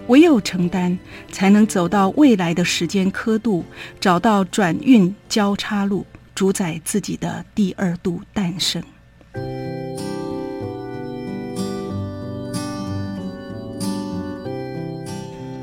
[0.08, 0.98] 唯有承担，
[1.32, 3.64] 才能走到未来的时间刻度，
[3.98, 8.82] 找到转运交叉路，主宰自己的第二度诞生。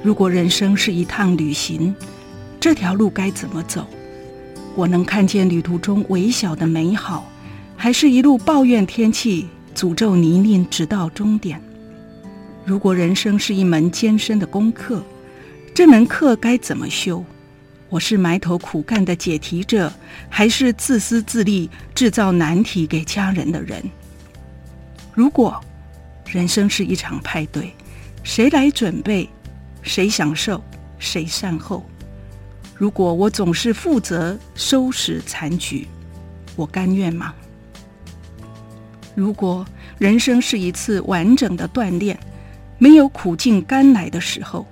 [0.01, 1.93] 如果人生是一趟旅行，
[2.57, 3.85] 这条路该怎么走？
[4.73, 7.29] 我能看见旅途中微小的美好，
[7.75, 11.61] 还是一路抱怨天气，诅咒泥泞，直到终点？
[12.63, 15.03] 如果人生是一门艰深的功课，
[15.75, 17.25] 这门课该怎么修？
[17.91, 19.91] 我是埋头苦干的解题者，
[20.29, 23.83] 还是自私自利制造难题给家人的人？
[25.13, 25.61] 如果
[26.25, 27.75] 人生是一场派对，
[28.23, 29.27] 谁来准备？
[29.81, 30.63] 谁享受？
[30.99, 31.83] 谁善后？
[32.73, 35.85] 如果我总是负责收拾残局，
[36.55, 37.33] 我甘愿吗？
[39.13, 39.65] 如果
[39.97, 42.17] 人生是一次完整的锻炼，
[42.77, 44.65] 没有苦尽甘来的时候，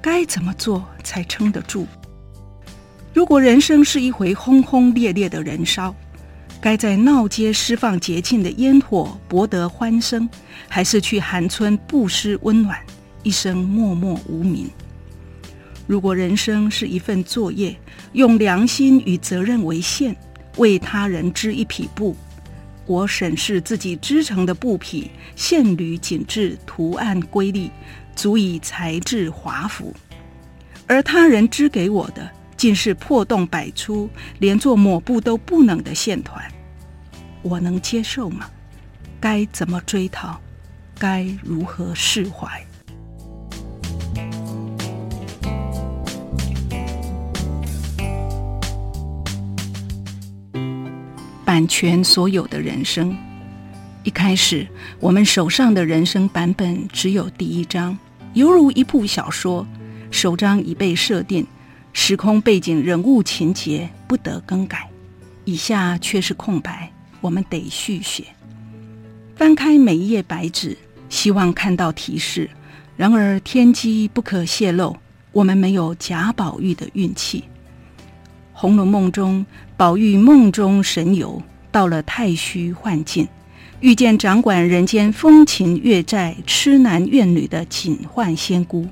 [0.00, 1.88] 该怎么做才撑得住？
[3.14, 5.94] 如果人生是一回轰轰烈烈的燃烧，
[6.62, 10.26] 该在闹街释放节庆的烟火博得欢声，
[10.66, 12.78] 还是去寒村布施温暖，
[13.22, 14.70] 一生默默无名？
[15.86, 17.76] 如果人生是一份作业，
[18.12, 20.16] 用良心与责任为线，
[20.56, 22.16] 为他人织一匹布。
[22.86, 27.70] 我审视自己织成的布匹，线缕紧致，图案瑰丽，
[28.16, 29.92] 足以裁制华服；
[30.86, 32.28] 而他人织给我的，
[32.62, 34.08] 竟是破洞百出，
[34.38, 36.40] 连做抹布都不能的线团。
[37.42, 38.48] 我能接受吗？
[39.18, 40.40] 该怎么追讨？
[40.96, 42.64] 该如何释怀？
[51.44, 53.18] 版权所有的人生，
[54.04, 54.68] 一开始
[55.00, 57.98] 我们手上的人生版本只有第一章，
[58.34, 59.66] 犹如一部小说，
[60.12, 61.44] 首章已被设定，
[61.92, 64.88] 时空背景、人物情节不得更改，
[65.44, 66.90] 以下却是空白，
[67.20, 68.24] 我们得续写。
[69.36, 70.76] 翻开每一页白纸，
[71.08, 72.48] 希望看到提示，
[72.96, 74.96] 然而天机不可泄露，
[75.32, 77.40] 我们没有贾宝玉的运气。
[78.52, 79.44] 《红楼梦》中，
[79.76, 83.28] 宝玉梦中神游，到了太虚幻境，
[83.80, 88.86] 遇见掌管人间风情月债、痴男怨女的警幻仙姑。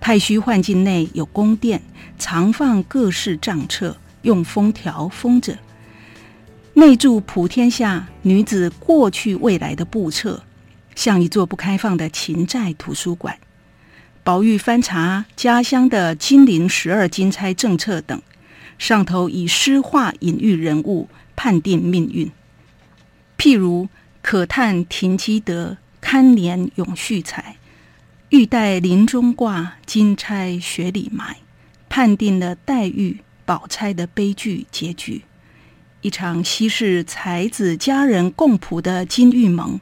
[0.00, 1.80] 太虚幻境内有宫殿，
[2.22, 5.58] 藏放各式账册，用封条封着。
[6.74, 10.44] 内住普天下女子过去未来的簿册，
[10.94, 13.36] 像一座不开放的秦债图书馆。
[14.22, 18.22] 宝玉翻查家乡的金陵十二金钗政策等。
[18.78, 22.30] 上头以诗画隐喻人物，判定命运。
[23.36, 23.88] 譬如
[24.22, 27.56] 可叹停机德，堪怜永续财。
[28.28, 31.41] 玉带林中挂，金钗雪里埋。
[31.92, 35.20] 判定了黛玉、宝钗的悲剧结局。
[36.00, 39.78] 一场稀世才子佳人共谱的金玉盟，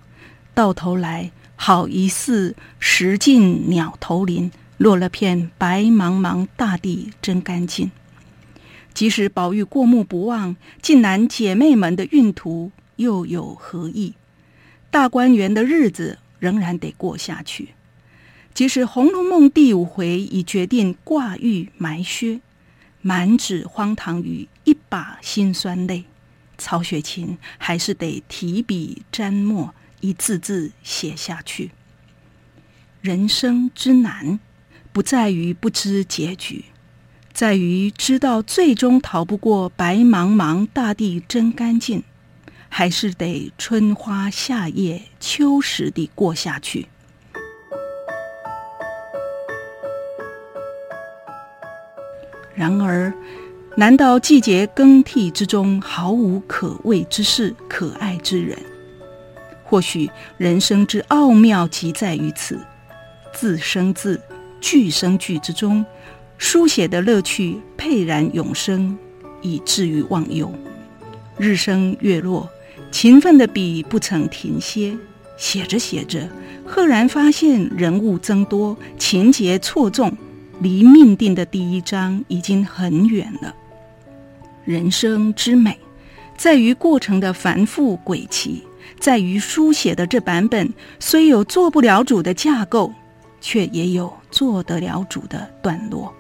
[0.53, 7.93] 到头来好一似石尽鸟投林，落了片白茫茫大地真干净。
[8.93, 14.15] 即使宝玉过目不忘，靖难姐妹们的运途又有何益？
[14.91, 17.69] 大观园的日子仍然得过下去。
[18.61, 22.43] 即使《红楼梦》第五回已决定挂玉埋靴，
[23.01, 26.05] 满纸荒唐与一把辛酸泪，
[26.59, 31.71] 曹雪芹还是得提笔沾墨，一字字写下去。
[33.01, 34.39] 人生之难，
[34.93, 36.67] 不在于不知结局。
[37.33, 42.03] 在于知道最终逃不过白茫茫大地真干净，
[42.69, 46.89] 还是得春花夏叶秋实地过下去。
[52.61, 53.11] 然而，
[53.75, 58.59] 难道季节更替之中毫无可畏之事、可爱之人？
[59.65, 62.59] 或许人生之奥妙即在于此：
[63.33, 64.21] 字生字，
[64.61, 65.83] 句生句之中。
[66.37, 68.95] 书写的乐趣沛然永生，
[69.41, 70.53] 以至于忘忧。
[71.39, 72.47] 日升月落，
[72.93, 74.95] 勤奋的笔不曾停歇。
[75.39, 76.29] 写着写着，
[76.67, 80.15] 赫然发现人物增多，情节错综，
[80.61, 83.55] 离命定的第一章已经很远了。
[84.65, 85.79] 人生之美，
[86.37, 88.63] 在于过程的繁复诡奇，
[88.99, 92.93] 在于书写的这版本，虽有做不了主的架构，
[93.41, 96.13] 却也有做得了主的段落。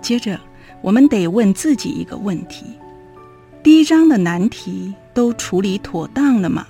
[0.00, 0.38] 接着，
[0.80, 2.66] 我们得问自己一个问题：
[3.64, 6.68] 第一章的难题都处理妥当了吗？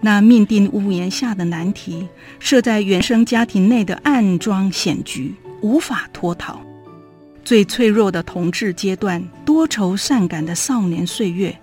[0.00, 2.06] 那命定屋檐下的难题，
[2.38, 6.60] 设在原生家庭内的暗桩险局，无法脱逃。
[7.44, 11.56] 最脆弱的童稚阶段，多愁善感的少年岁月，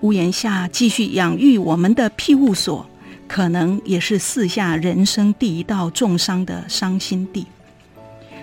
[0.00, 2.86] 屋檐下继续养育我们的庇护所，
[3.26, 7.46] 可能也是四下人生第一道重伤的伤心地。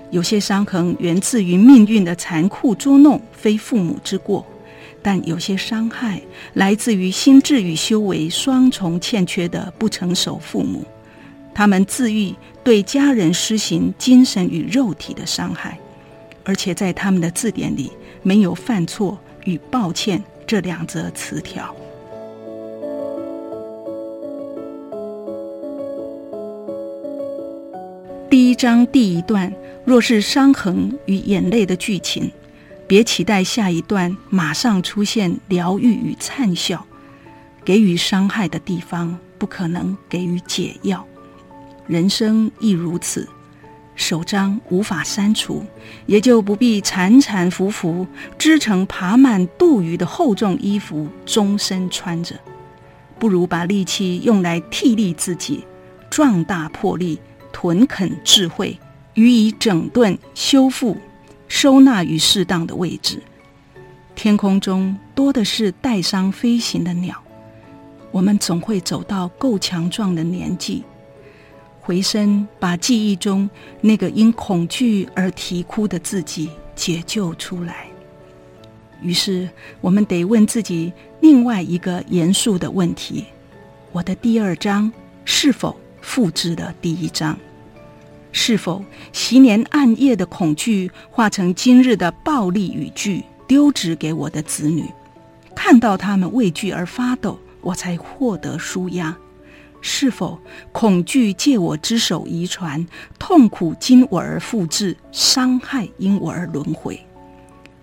[0.09, 4.45] 有些伤痕源自于命运的残酷捉弄，非父母之过；
[5.01, 6.21] 但有些伤害
[6.53, 10.85] 来自于心智与修为双重欠缺的不成熟父母，
[11.53, 12.33] 他们自愈
[12.63, 15.77] 对家人施行精神与肉体的伤害。
[16.43, 17.91] 而且在他们的字典里
[18.23, 21.75] 没有“犯错”与“抱歉”这两则词条。
[28.27, 32.31] 第一章第一段若是伤痕与眼泪的剧情，
[32.91, 36.85] 别期待下一段马上出现疗愈与灿笑。
[37.63, 41.07] 给予伤害的地方，不可能给予解药。
[41.87, 43.25] 人生亦如此。
[43.95, 45.65] 首章无法删除，
[46.05, 48.05] 也就不必缠缠服服，
[48.37, 52.35] 织成爬满蠹鱼的厚重衣服，终身穿着。
[53.17, 55.63] 不如把力气用来替力自己，
[56.09, 57.17] 壮大魄力，
[57.53, 58.77] 屯垦智慧，
[59.13, 60.97] 予以整顿、修复、
[61.51, 63.21] 收纳于适当的位置。
[64.15, 67.21] 天空中多的是带伤飞行的鸟，
[68.09, 70.81] 我们总会走到够强壮的年纪。
[71.81, 73.49] 回身把记忆中
[73.81, 77.85] 那个因恐惧而啼哭的自己解救出来。
[79.01, 79.49] 于是，
[79.81, 83.25] 我们得问自己另外一个严肃的问题：
[83.91, 84.89] 我的第二章
[85.25, 87.37] 是否复制了第一章？
[88.31, 94.85] 是否昔年暗夜的恐惧化成今日的暴力语句，丢掷给我的子女？
[95.55, 99.15] 看到他们畏惧而发抖，我才获得舒压。
[99.81, 100.39] 是否
[100.71, 102.85] 恐惧借我之手遗传，
[103.19, 106.99] 痛苦经我而复制，伤害因我而轮回？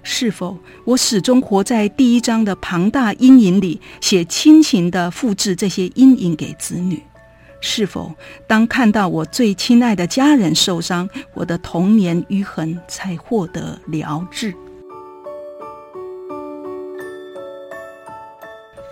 [0.03, 7.03] 是否我始终活在第一章的庞大阴影里，写亲情的复制这些阴影给子女？
[7.61, 8.15] 是否
[8.47, 14.55] 当看到我最亲爱的家人受伤，我的童年淤痕才获得疗治？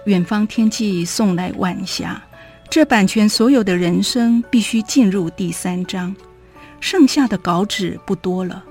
[0.04, 2.22] 远方天际送来晚霞。
[2.68, 6.14] 这版权所有的人生必须进入第三章，
[6.80, 8.62] 剩下的稿纸不多了。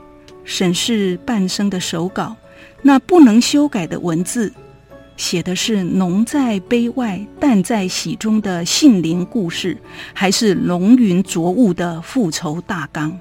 [0.43, 2.35] 审视半生的手稿，
[2.81, 4.53] 那不能修改的文字，
[5.17, 9.77] 写的是浓在悲外、淡在喜中的杏林故事，
[10.13, 13.17] 还是浓云浊雾的复仇大纲？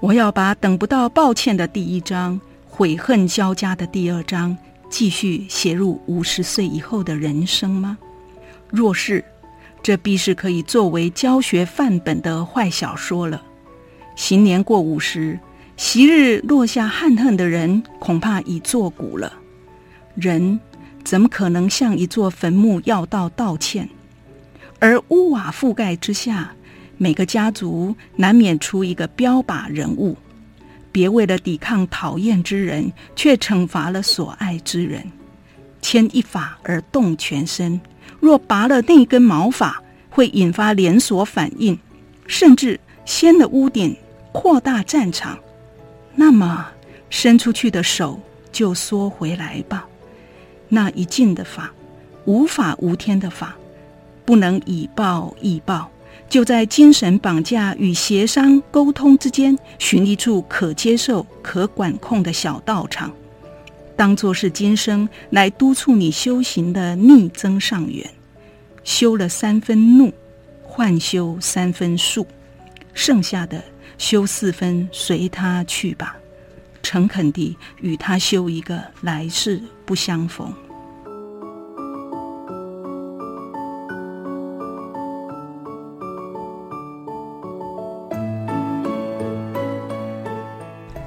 [0.00, 4.56] 我要把等不到抱歉的第一章、悔恨交加的第二章，
[4.90, 7.96] 继续写入五十岁以后的人生吗？
[8.68, 9.24] 若是，
[9.82, 13.42] 这必是可以作为教学范本的坏小说了。
[14.16, 15.38] 行年过五十，
[15.76, 19.32] 昔日落下憾恨的人，恐怕已作古了。
[20.16, 20.58] 人
[21.08, 23.88] 怎么可能向一座坟墓要道道歉？
[24.78, 26.52] 而屋瓦覆盖之下，
[26.98, 30.14] 每个家族难免出一个标靶人物。
[30.92, 35.02] 别为了抵抗讨厌之人，却惩罚了所爱之人。
[35.80, 37.80] 牵一发而动全身。
[38.20, 41.78] 若拔了那根毛发，会引发连锁反应，
[42.26, 43.96] 甚至掀了屋顶，
[44.30, 45.38] 扩大战场。
[46.14, 46.66] 那么
[47.08, 48.20] 伸出去的手
[48.52, 49.88] 就缩回来吧。
[50.68, 51.72] 那一境的法，
[52.24, 53.56] 无法无天的法，
[54.24, 55.90] 不能以暴易暴，
[56.28, 63.10] 就在精神绑架与协商沟通之间，寻一处可接受、可管控的小道场。
[63.96, 68.08] 当作是今生来督促你修行的逆增上缘，
[68.84, 70.12] 修了三分怒，
[70.62, 72.26] 换修三分术，
[72.94, 73.64] 剩下的
[73.96, 76.16] 修四分随他去吧，
[76.88, 80.50] 诚恳地与他修一个来世不相逢。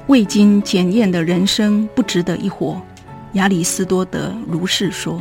[0.06, 2.80] 未经检验的人生不值得一活，
[3.32, 5.20] 亚里士多德如是说。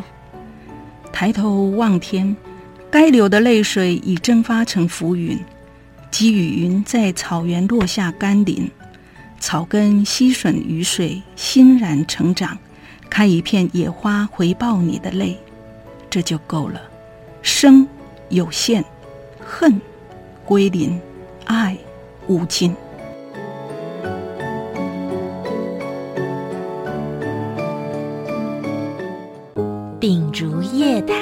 [1.11, 2.37] 抬头望天，
[2.91, 5.39] 该流的泪水已蒸发成浮云，
[6.11, 8.69] 积雨云在草原落下甘霖，
[9.41, 12.55] 草根吸吮雨水，欣然成长，
[13.09, 15.35] 开一片野花回报你的泪。
[16.11, 16.79] 这就够了。
[17.41, 17.87] 生
[18.29, 18.85] 有限，
[19.43, 19.81] 恨
[20.45, 21.01] 归零，
[21.45, 21.75] 爱
[22.27, 22.75] 无尽。
[29.99, 31.17] 秉烛夜谈，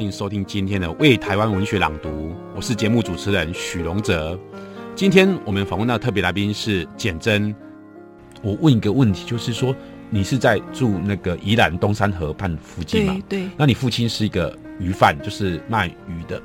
[0.00, 2.08] 欢迎收听今天的《为台湾文学朗读》，
[2.56, 4.40] 我是节目主持人许荣哲。
[4.96, 7.54] 今天我们访问到特别来宾是简真。
[8.40, 9.76] 我问一个问题，就是说
[10.08, 13.18] 你是在住那个宜兰东山河畔附近吗？
[13.28, 13.42] 对。
[13.42, 16.40] 对，那你父亲是一个鱼贩，就是卖鱼的。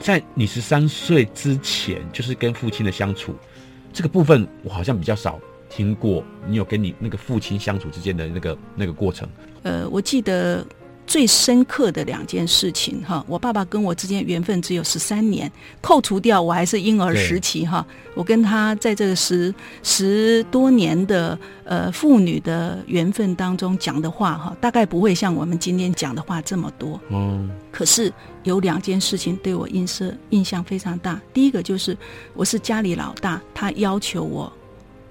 [0.00, 3.32] 在你十三岁之前，就是跟父亲的相处，
[3.92, 5.38] 这个部分我好像比较少
[5.70, 6.24] 听过。
[6.48, 9.28] 你有跟你那个父亲相处之间的那个那个过程？
[9.62, 10.66] 呃，我记得。
[11.08, 15.50] 最深刻的两件事情哈，我爸爸跟我之间缘分只有十三年，
[15.80, 17.84] 扣除掉我还是婴儿时期哈，
[18.14, 19.52] 我跟他在这个十
[19.82, 27.00] 十多年的呃父女的缘分当中讲的话哈，大概不会像我们今天讲的话这么多。
[27.08, 28.12] 嗯，可是
[28.44, 31.96] 有两件事情对我印象印象非常大，第一个就是
[32.34, 34.52] 我是家里老大，他要求我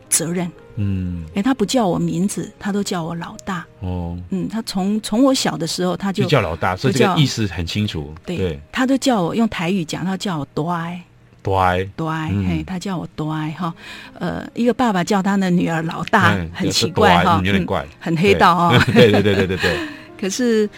[0.10, 0.50] 责任。
[0.80, 3.66] 嗯，哎，他不叫我名字，他都叫我老大。
[3.80, 8.14] 哦，嗯，他从从我小的时候他就，就叫老大，所以这个意思很清楚。
[8.24, 11.04] 对，对他都叫我用台语讲，他叫我多爱，
[11.42, 13.74] 多爱，多爱，嘿，他叫我多爱哈。
[14.20, 18.78] 呃，一个爸爸叫他的女儿老大，嗯、很奇怪哈，有点怪，很黑道哈。
[18.94, 19.80] 对对对对对对。
[20.22, 20.70] 可是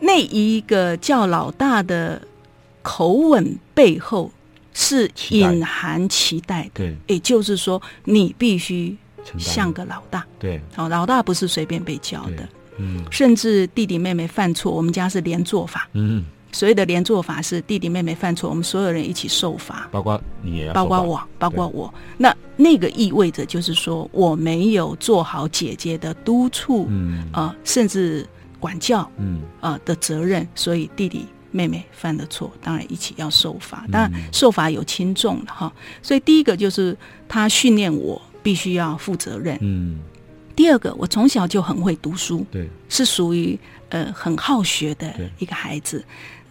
[0.00, 2.20] 那一个叫老大的
[2.82, 4.32] 口吻背后
[4.72, 8.96] 是隐含期待的，对，也就是说你必须。
[9.38, 12.48] 像个老大，对，好，老大不是随便被教的，
[12.78, 27.28] 嗯，甚至弟弟妹妹犯错，我们家是连坐法，嗯，所谓的连坐法是弟弟妹妹犯错，我们所有人一起受罚，包括你也要，包括我，包括我，那那个意味着就是说我没有做好姐姐的督促，嗯。
[27.32, 28.26] 啊、呃，甚至
[28.60, 29.40] 管教，嗯。
[29.60, 35.72] 啊、呃、的责任，所以弟弟妹妹犯的错，当然一起要受罚，当然受罚有轻重的哈，
[36.02, 36.96] 所以第一个就是
[37.26, 38.20] 他训练我。
[38.44, 39.58] 必须要负责任。
[39.60, 39.98] 嗯，
[40.54, 46.04] 第二个，我从小就很会读书，对，是属于呃很好学的一个孩子。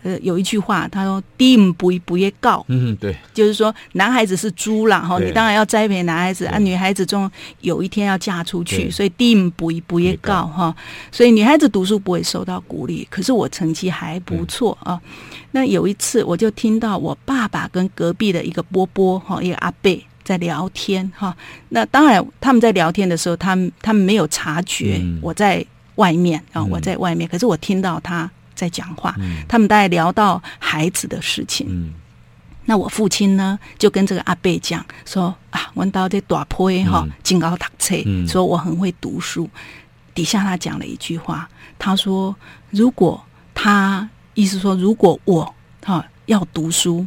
[0.06, 7.32] 呃，有一句话，他说“弟不不越告”，嗯，对，就是说男孩子是猪啦，哈，你当然要栽培男孩子啊，女孩子终
[7.62, 10.76] 有一天要嫁出去，所以“弟不不越告”哈，
[11.10, 13.08] 所以女孩子读书不会受到鼓励。
[13.10, 15.00] 可是我成绩还不错啊。
[15.52, 19.98] 那有一次，我就听到我爸爸跟隔壁的一个波波哈，一个阿伯。
[20.24, 21.36] 在聊天哈，
[21.70, 25.66] 那当然他们在聊天的时候，他们他们没有察觉我在
[25.96, 31.68] 外面啊，嗯、我在外面，可是我听到他在讲话，嗯、他们大概聊到孩子的事情。
[31.70, 31.94] 嗯、
[32.66, 39.50] 那我父亲呢，就跟这个阿贝讲说啊，我到这大坡哈，金高读册，嗯、说我很会读书。
[40.16, 42.36] 底下他讲了一句话，他说
[42.70, 43.22] 如果
[43.54, 45.54] 他意思说如果我
[45.84, 47.06] 哈要读书。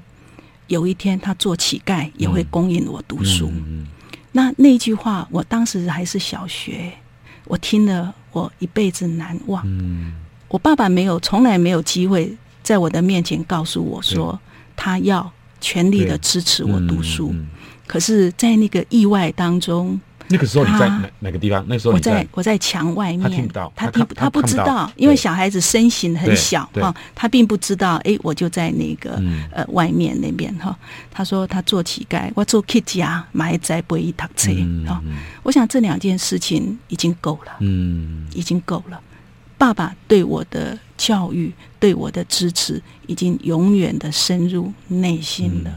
[0.69, 3.51] 有一天，他做乞丐也会供应我读书。
[4.33, 6.93] 那那句话，我当时还是小学，
[7.45, 9.63] 我听了，我一辈子难忘。
[9.67, 10.15] 嗯、
[10.49, 14.39] 我爸爸没有，从来没有机会在我的面前告诉我说，
[14.75, 17.35] 他要全力的支持我读书。
[17.87, 20.01] 可是，在那个意外当中。
[20.29, 21.65] 那个时候你在哪哪个地方？
[21.69, 27.97] 那时候我在我在墙外面，他听不到，他听他不知道，因为小孩子身形很小哈，他并不知道。
[28.05, 29.23] 哎，我就在那个
[29.53, 30.77] 呃外面那边哈。
[31.11, 34.51] 他说他做乞丐，我做 Kitty 啊，买在不一趟车
[34.87, 35.01] 啊。
[35.43, 39.01] 我想这两件事情已经够了，嗯，已经够了。
[39.59, 45.71] 爸爸对我的教育，对我的支持，已经永远的深入内心了。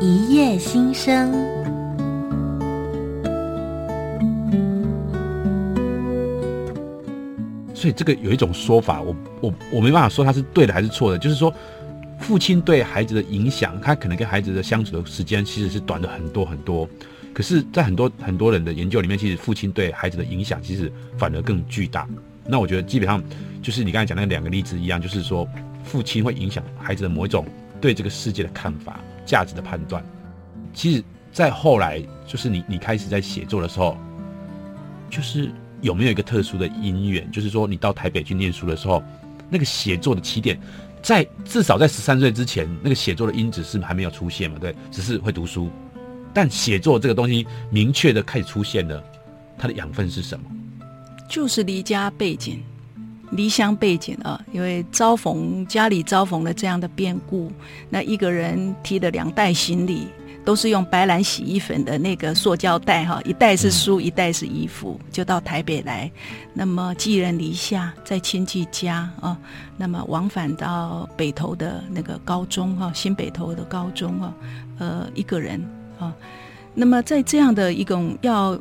[0.00, 1.73] 一夜心声。
[7.84, 11.52] 所以这个有一种说法，我我我没办法说他是对的还是错的，就是说，
[12.18, 16.88] 父亲对孩子的影响，他可能跟孩子的相处的时间其实是短的很多很多。
[17.34, 22.08] 可是，在很多很多人的研究里面，其实父亲对孩子的影响其实反而更巨大。
[22.46, 23.22] 那我觉得基本上
[23.60, 25.46] 就是你刚才讲那两个例子一样，就是说，
[25.84, 27.44] 父亲会影响孩子的某一种
[27.82, 30.02] 对这个世界的看法、价值的判断。
[30.72, 31.04] 其实，
[31.34, 33.98] 在后来，就是你你开始在写作的时候，
[35.10, 35.50] 就是。
[35.84, 37.30] 有没有一个特殊的因缘？
[37.30, 39.02] 就是说，你到台北去念书的时候，
[39.50, 40.58] 那个写作的起点，
[41.02, 44.56] 在至少在十三岁之前，那个写作的因子是还没有出现嘛？
[44.58, 45.68] 对，只是会读书。
[46.32, 49.04] 但写作这个东西明确的开始出现了，
[49.58, 50.46] 它的养分是什么？
[51.28, 52.62] 就是离家背景、
[53.32, 57.52] 离乡背景啊，因为遭逢家里遭逢了这样的变故，
[57.90, 60.08] 那一个人提了两袋行李。
[60.44, 66.10] 都是用白兰洗衣粉的那个塑胶袋哈，一袋是书，一袋是衣服，就到台北来。
[66.52, 69.36] 那么寄人篱下，在亲戚家啊，
[69.76, 74.34] 那么往返到北投的那个高中哈，新北投的高中哈，
[74.78, 75.60] 呃，一个人
[75.98, 76.14] 啊。
[76.74, 78.58] 那么在这样的一种要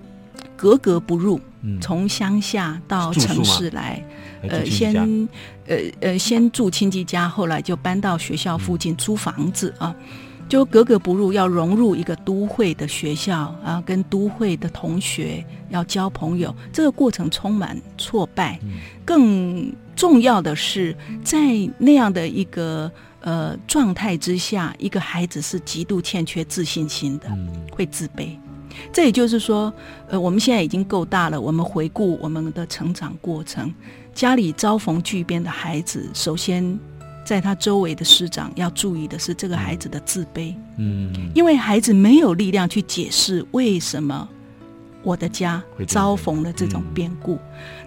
[0.55, 1.41] 格格不入，
[1.81, 4.03] 从乡下到城市来。
[4.49, 4.93] 呃，先
[5.67, 9.95] 呃呃，先住亲戚家，后来就搬到学校附近租房子啊，
[10.49, 18.59] 就格格不入，要融入一个都会的学校啊，跟都会的同学要交朋友，这个过程充满挫败。
[19.03, 21.39] 更重要的是，在
[21.77, 22.91] 那样的一个
[23.21, 27.27] 呃状态之下，一个孩子是极度欠缺自信心的，
[27.71, 28.29] 会自卑。
[28.91, 29.71] 这也就是说，
[30.07, 33.73] 呃，我们现在已经够大了，我们回顾我们的成长过程。
[34.13, 36.79] 家里遭逢巨变的孩子，首先
[37.25, 40.53] 在他周围的师长要注意的是这个孩子的自卑。
[40.77, 44.27] 嗯，因为孩子没有力量去解释为什么
[45.01, 47.37] 我的家遭逢了这种变故，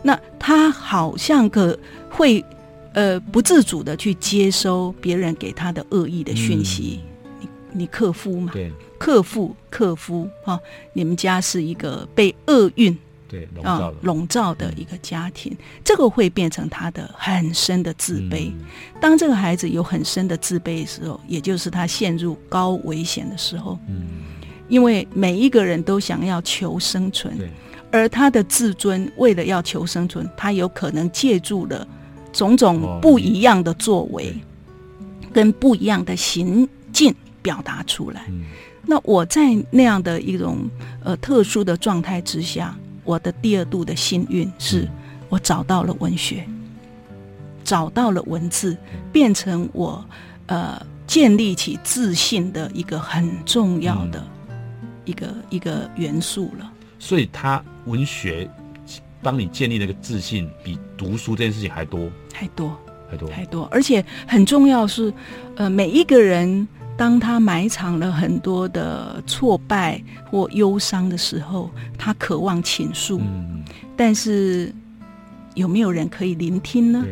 [0.02, 1.78] 那他好像可
[2.10, 2.44] 会
[2.92, 7.00] 呃不自主的去接收别人给他的恶意的讯息。
[7.40, 8.52] 你你克夫嘛？
[8.52, 10.60] 对，克夫克夫哈，
[10.92, 12.96] 你们家是一个被厄运。
[13.28, 18.64] 对，笼罩，哦、笼罩的一个家庭，嗯，这个会变成他的很深的自卑，嗯。
[19.00, 23.78] 当这个孩子有很深的自卑的时候，也就是他陷入高危险的时候。
[23.88, 24.06] 嗯，
[24.68, 27.36] 因为每一个人都想要求生存，
[27.90, 31.86] 而他的自尊为了要求生存，他有可能借助了
[32.32, 34.34] 种种不一样的作为，
[35.32, 38.44] 跟不一样的行径表达出来，嗯。
[38.88, 40.58] 那我在那样的一种
[41.02, 42.76] 呃特殊的状态之下。
[43.06, 44.86] 我的第二度的幸运是，
[45.28, 46.44] 我找到了文学，
[47.64, 48.76] 找到了文字，
[49.12, 50.04] 变成我
[50.46, 54.22] 呃建立起自信的一个很重要的
[55.04, 56.70] 一个、嗯、一个元素了。
[56.98, 58.50] 所以，他文学
[59.22, 62.76] 帮你建立那个自信，比读书这件事情还多，还多，
[63.08, 63.68] 还多，还多。
[63.70, 65.14] 而且很重要是，
[65.54, 66.66] 呃，每一个人。
[66.96, 73.62] 当他埋藏了很多的挫败或忧伤的时候，他渴望倾诉，嗯，
[73.96, 74.72] 但是
[75.54, 77.04] 有没有人可以聆听呢？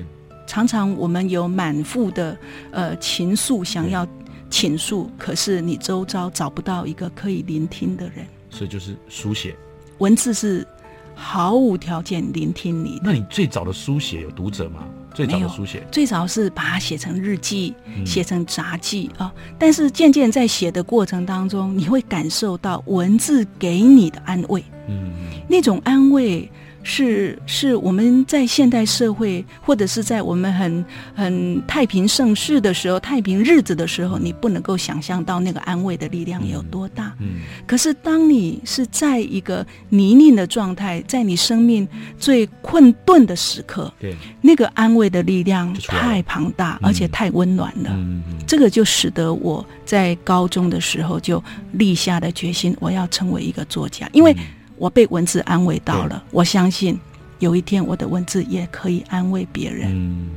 [0.46, 2.36] 常常我们有满腹的
[2.70, 4.06] 呃情愫想要
[4.50, 9.54] 倾诉，可是你周遭找不到一个可以聆听的人，所以就是书写，
[9.98, 10.66] 文字是
[11.14, 13.02] 毫无条件聆听你的。
[13.04, 14.84] 那你最早的书写有读者吗？
[15.14, 17.72] 最早的书写，最早是把它写成日记，
[18.04, 19.32] 写、嗯、成杂记啊。
[19.58, 25.12] 但是渐渐在写的过程当中，你会感受到文字给你的安慰，嗯，
[25.48, 26.50] 那种安慰。
[26.86, 37.12] 是是，我们在现代社会，或者是在我们很很太平盛世的时候，太平日子的时候，你不能够想象到那个安慰的力量有多大。
[37.20, 37.40] 嗯。
[37.66, 47.90] 可是，当你是在一个泥泞的状态，在你生命最困顿的时刻，对，那个安慰的力量太庞大，而且太温暖了。
[47.94, 48.22] 嗯。
[48.46, 54.36] 这个就使得我在高中的时候就立下了决心，我要成为一个作家，因为。
[54.76, 56.98] 我被文字安慰到了，我相信
[57.38, 59.90] 有一天我的文字也可以安慰别人。
[59.92, 60.30] 嗯。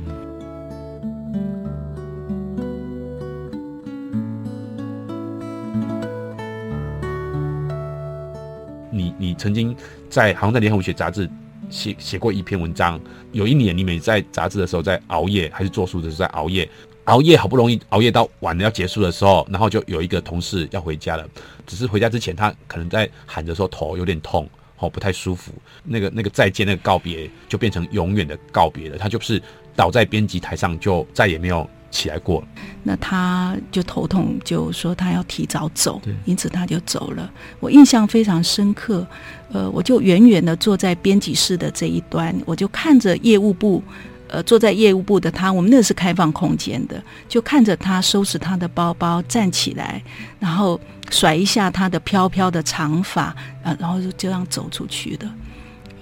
[8.90, 9.76] 你你曾经
[10.08, 11.28] 在好像在联合文学杂志
[11.70, 12.98] 写写过一篇文章，
[13.32, 16.68] 有一年你每在杂志的时候在熬夜，还是做书的时候在熬夜？
[17.08, 21.26] 熬夜好不容易熬夜到晚了要结束的时候，然后就有一个同事要回家了。
[21.66, 24.48] 只是回家之前，他可能在喊的时候头有点痛，
[24.78, 25.50] 哦，不太舒服。
[25.84, 28.98] 那个那个再见，那个告别就变成永远的告别了。
[28.98, 29.42] 他就是
[29.74, 32.44] 倒在编辑台上，就再也没有起来过。
[32.82, 37.32] 那他就头痛，就说他要提早走，因此他就走了。
[37.58, 39.06] 我印象非常深刻。
[39.50, 43.82] 呃，我就远远的坐在编辑室的这一端，我就看着业务部。
[44.28, 50.02] 呃，坐在业务部的他，我们那是开放空间的，就看着他收拾他的包包，站起来，
[50.38, 50.78] 然后
[51.10, 55.28] 甩一下他的飘飘的长发，啊、呃，然后就这样走出去的。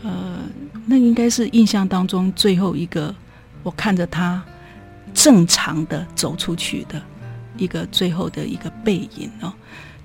[0.03, 0.39] 呃，
[0.87, 3.15] 那应该是印象当中最后一个，
[3.63, 4.43] 我看着他
[5.15, 7.01] 正常的走出去的
[7.57, 9.53] 一个最后的一个背影哦。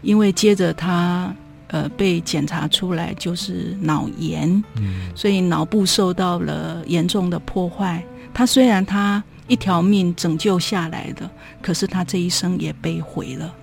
[0.02, 1.32] 因为接着他
[1.68, 8.04] 呃被检查出来就是脑炎，嗯，所以脑部受到了严重的破坏。
[8.34, 11.30] 他虽然他一条命拯救下来的，
[11.62, 13.54] 可是他这一生也被毁了，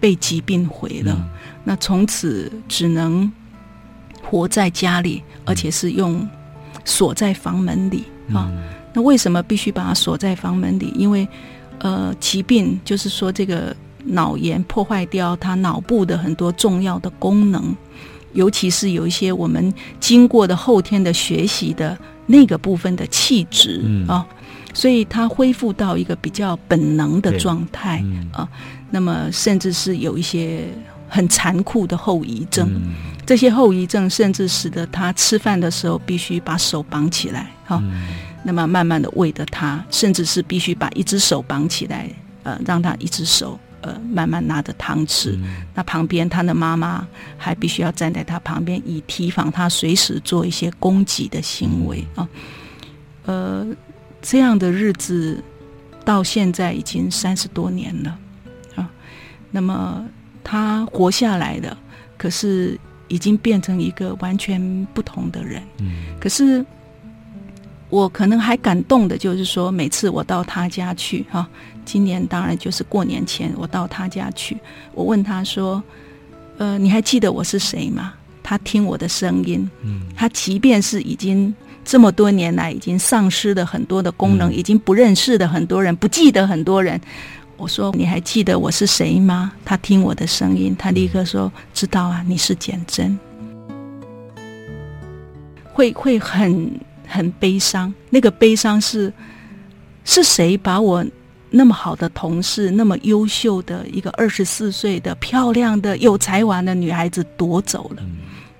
[0.00, 1.12] 被疾病毁了。
[1.18, 1.28] 嗯、
[1.64, 3.30] 那从此只能
[4.22, 6.26] 活在家里，而且是用
[6.84, 8.62] 锁在房门里啊、嗯。
[8.94, 10.92] 那为什么必须把他锁在房门里？
[10.96, 11.28] 因为
[11.80, 17.76] 呃，疾病就是说这个脑炎破坏掉他脑部的很多重要的功能，
[18.32, 21.96] 尤其是有一些我们经过的后天的学习的
[22.26, 24.26] 那个部分的气质、嗯、啊，
[24.74, 28.48] 所以他恢复到一个比较本能的状态、嗯、啊。
[28.90, 30.68] 那么甚至是有一些
[31.08, 37.80] 很残酷的后遗症，嗯、这些后遗症甚至使得他吃饭的时候必须把手绑起来，哈、啊。
[37.82, 38.06] 嗯
[38.48, 42.08] 那么慢慢的喂着他，甚至是必须把一只手绑起来，
[42.44, 45.38] 呃，让他一只手呃慢慢拿着汤吃。
[45.42, 47.06] 嗯、那旁边他的妈妈
[47.38, 52.28] 还必须要站在他旁边，以提防他随时做一些攻击的行为啊。
[53.24, 53.66] 呃，
[54.20, 55.42] 这样的日子
[56.04, 58.18] 到现在已经三十多年了
[58.74, 58.90] 啊。
[59.50, 60.04] 那么
[60.42, 61.76] 他活下来的，
[62.18, 62.78] 可是
[63.08, 65.62] 已经变成一个完全不同的人。
[65.78, 66.64] 嗯，可是。
[67.88, 71.48] 我可能还感动的，就是说，每次我到他家去，哈，
[71.86, 74.58] 今年当然就是过年前，我到他家去，
[74.92, 75.82] 我问他说
[76.58, 78.12] ：“呃，你还记得我是谁吗？”
[78.42, 87.00] 他听我的声音，嗯，他即便是已经这么多年来已经丧失了很多的功能，嗯、已经不认识的很多人，不记得很多人，
[87.56, 93.18] 我说：“你还记得我是谁吗？”他听我的声音，他立刻说：“知道啊，你是简真。”
[95.72, 96.70] 会会很。
[97.08, 99.12] 很悲伤，那个悲伤是
[100.04, 101.06] 是谁把我
[101.56, 108.02] 那么好的同事，那么优秀的一个二十四岁的漂亮的有才华的女孩子夺走了？
[108.02, 108.18] 嗯、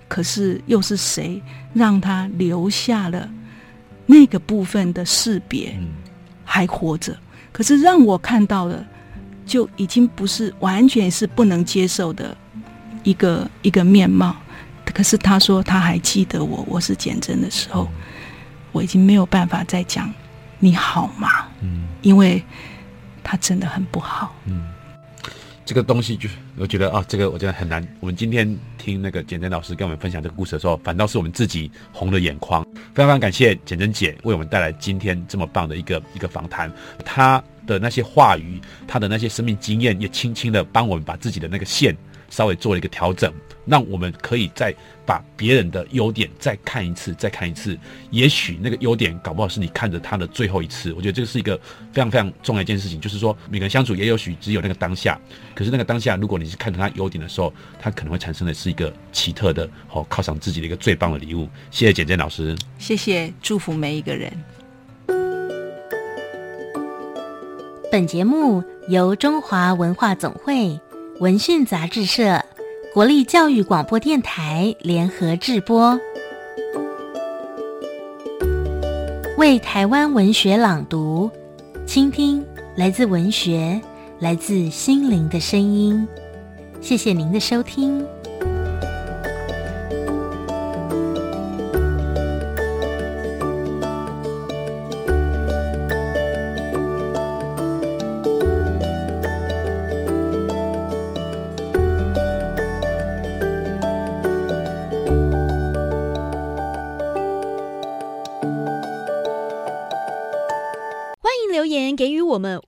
[0.09, 1.43] 可是又是谁
[1.75, 3.29] 让她留下了
[4.07, 5.79] 那个部分的识别
[6.45, 7.15] 还活着？
[7.53, 8.85] 可是让我看到了，
[9.45, 12.37] 就已经不是完全是不能接受的
[13.05, 14.35] 一个一个面貌。
[14.85, 17.85] 可是他说他还记得我，我是简真的时候。
[17.85, 18.03] 嗯
[18.73, 20.13] 我已经没有办法再讲
[20.59, 21.29] 你好吗？
[21.63, 22.45] 嗯，因为
[23.27, 24.33] 他真的很不好。
[24.45, 24.69] 嗯，
[25.65, 27.85] 这个东西就我觉得啊，这个我觉得很难。
[27.99, 32.63] 我们今天听那个简真老师跟我们分享这个故事的时候，反倒是我们自己红了眼眶。
[32.95, 36.73] 非常非常感谢简真姐为我们带来今天这么棒的一个一个访谈。
[37.05, 41.97] 她的那些话语，她的那些生命经验，也轻轻的帮我们把自己的那个线
[42.31, 43.33] 稍微做了一个调整。
[43.67, 44.73] 让我们可以再
[45.05, 47.77] 把别人的优点再看一次，再看一次。
[48.13, 50.93] 也许那个优点搞不好是你看着他的最后一次。
[50.93, 51.59] 我觉得这个是一个
[51.93, 55.21] 非常非常重要一件事情，就是说每个人相处也有许只有那个当下，
[55.53, 61.49] 可是那个当下，如果你是看着他优点的时候，他可能会产生的是一个奇特的哦，犒赏自己的一个最棒的礼物。
[61.73, 64.33] 谢谢简简老师，谢谢，祝福每一个人。
[67.91, 70.79] 本节目由中华文化总会
[71.19, 72.43] 文讯杂志社。
[72.93, 75.99] 国立教育广播电台联合制播，
[79.37, 81.31] 为台湾文学朗读，
[81.87, 82.43] 倾听
[82.75, 83.79] 来自文学、
[84.19, 86.09] 来自心灵的声音。
[86.81, 88.03] 谢谢您的收听。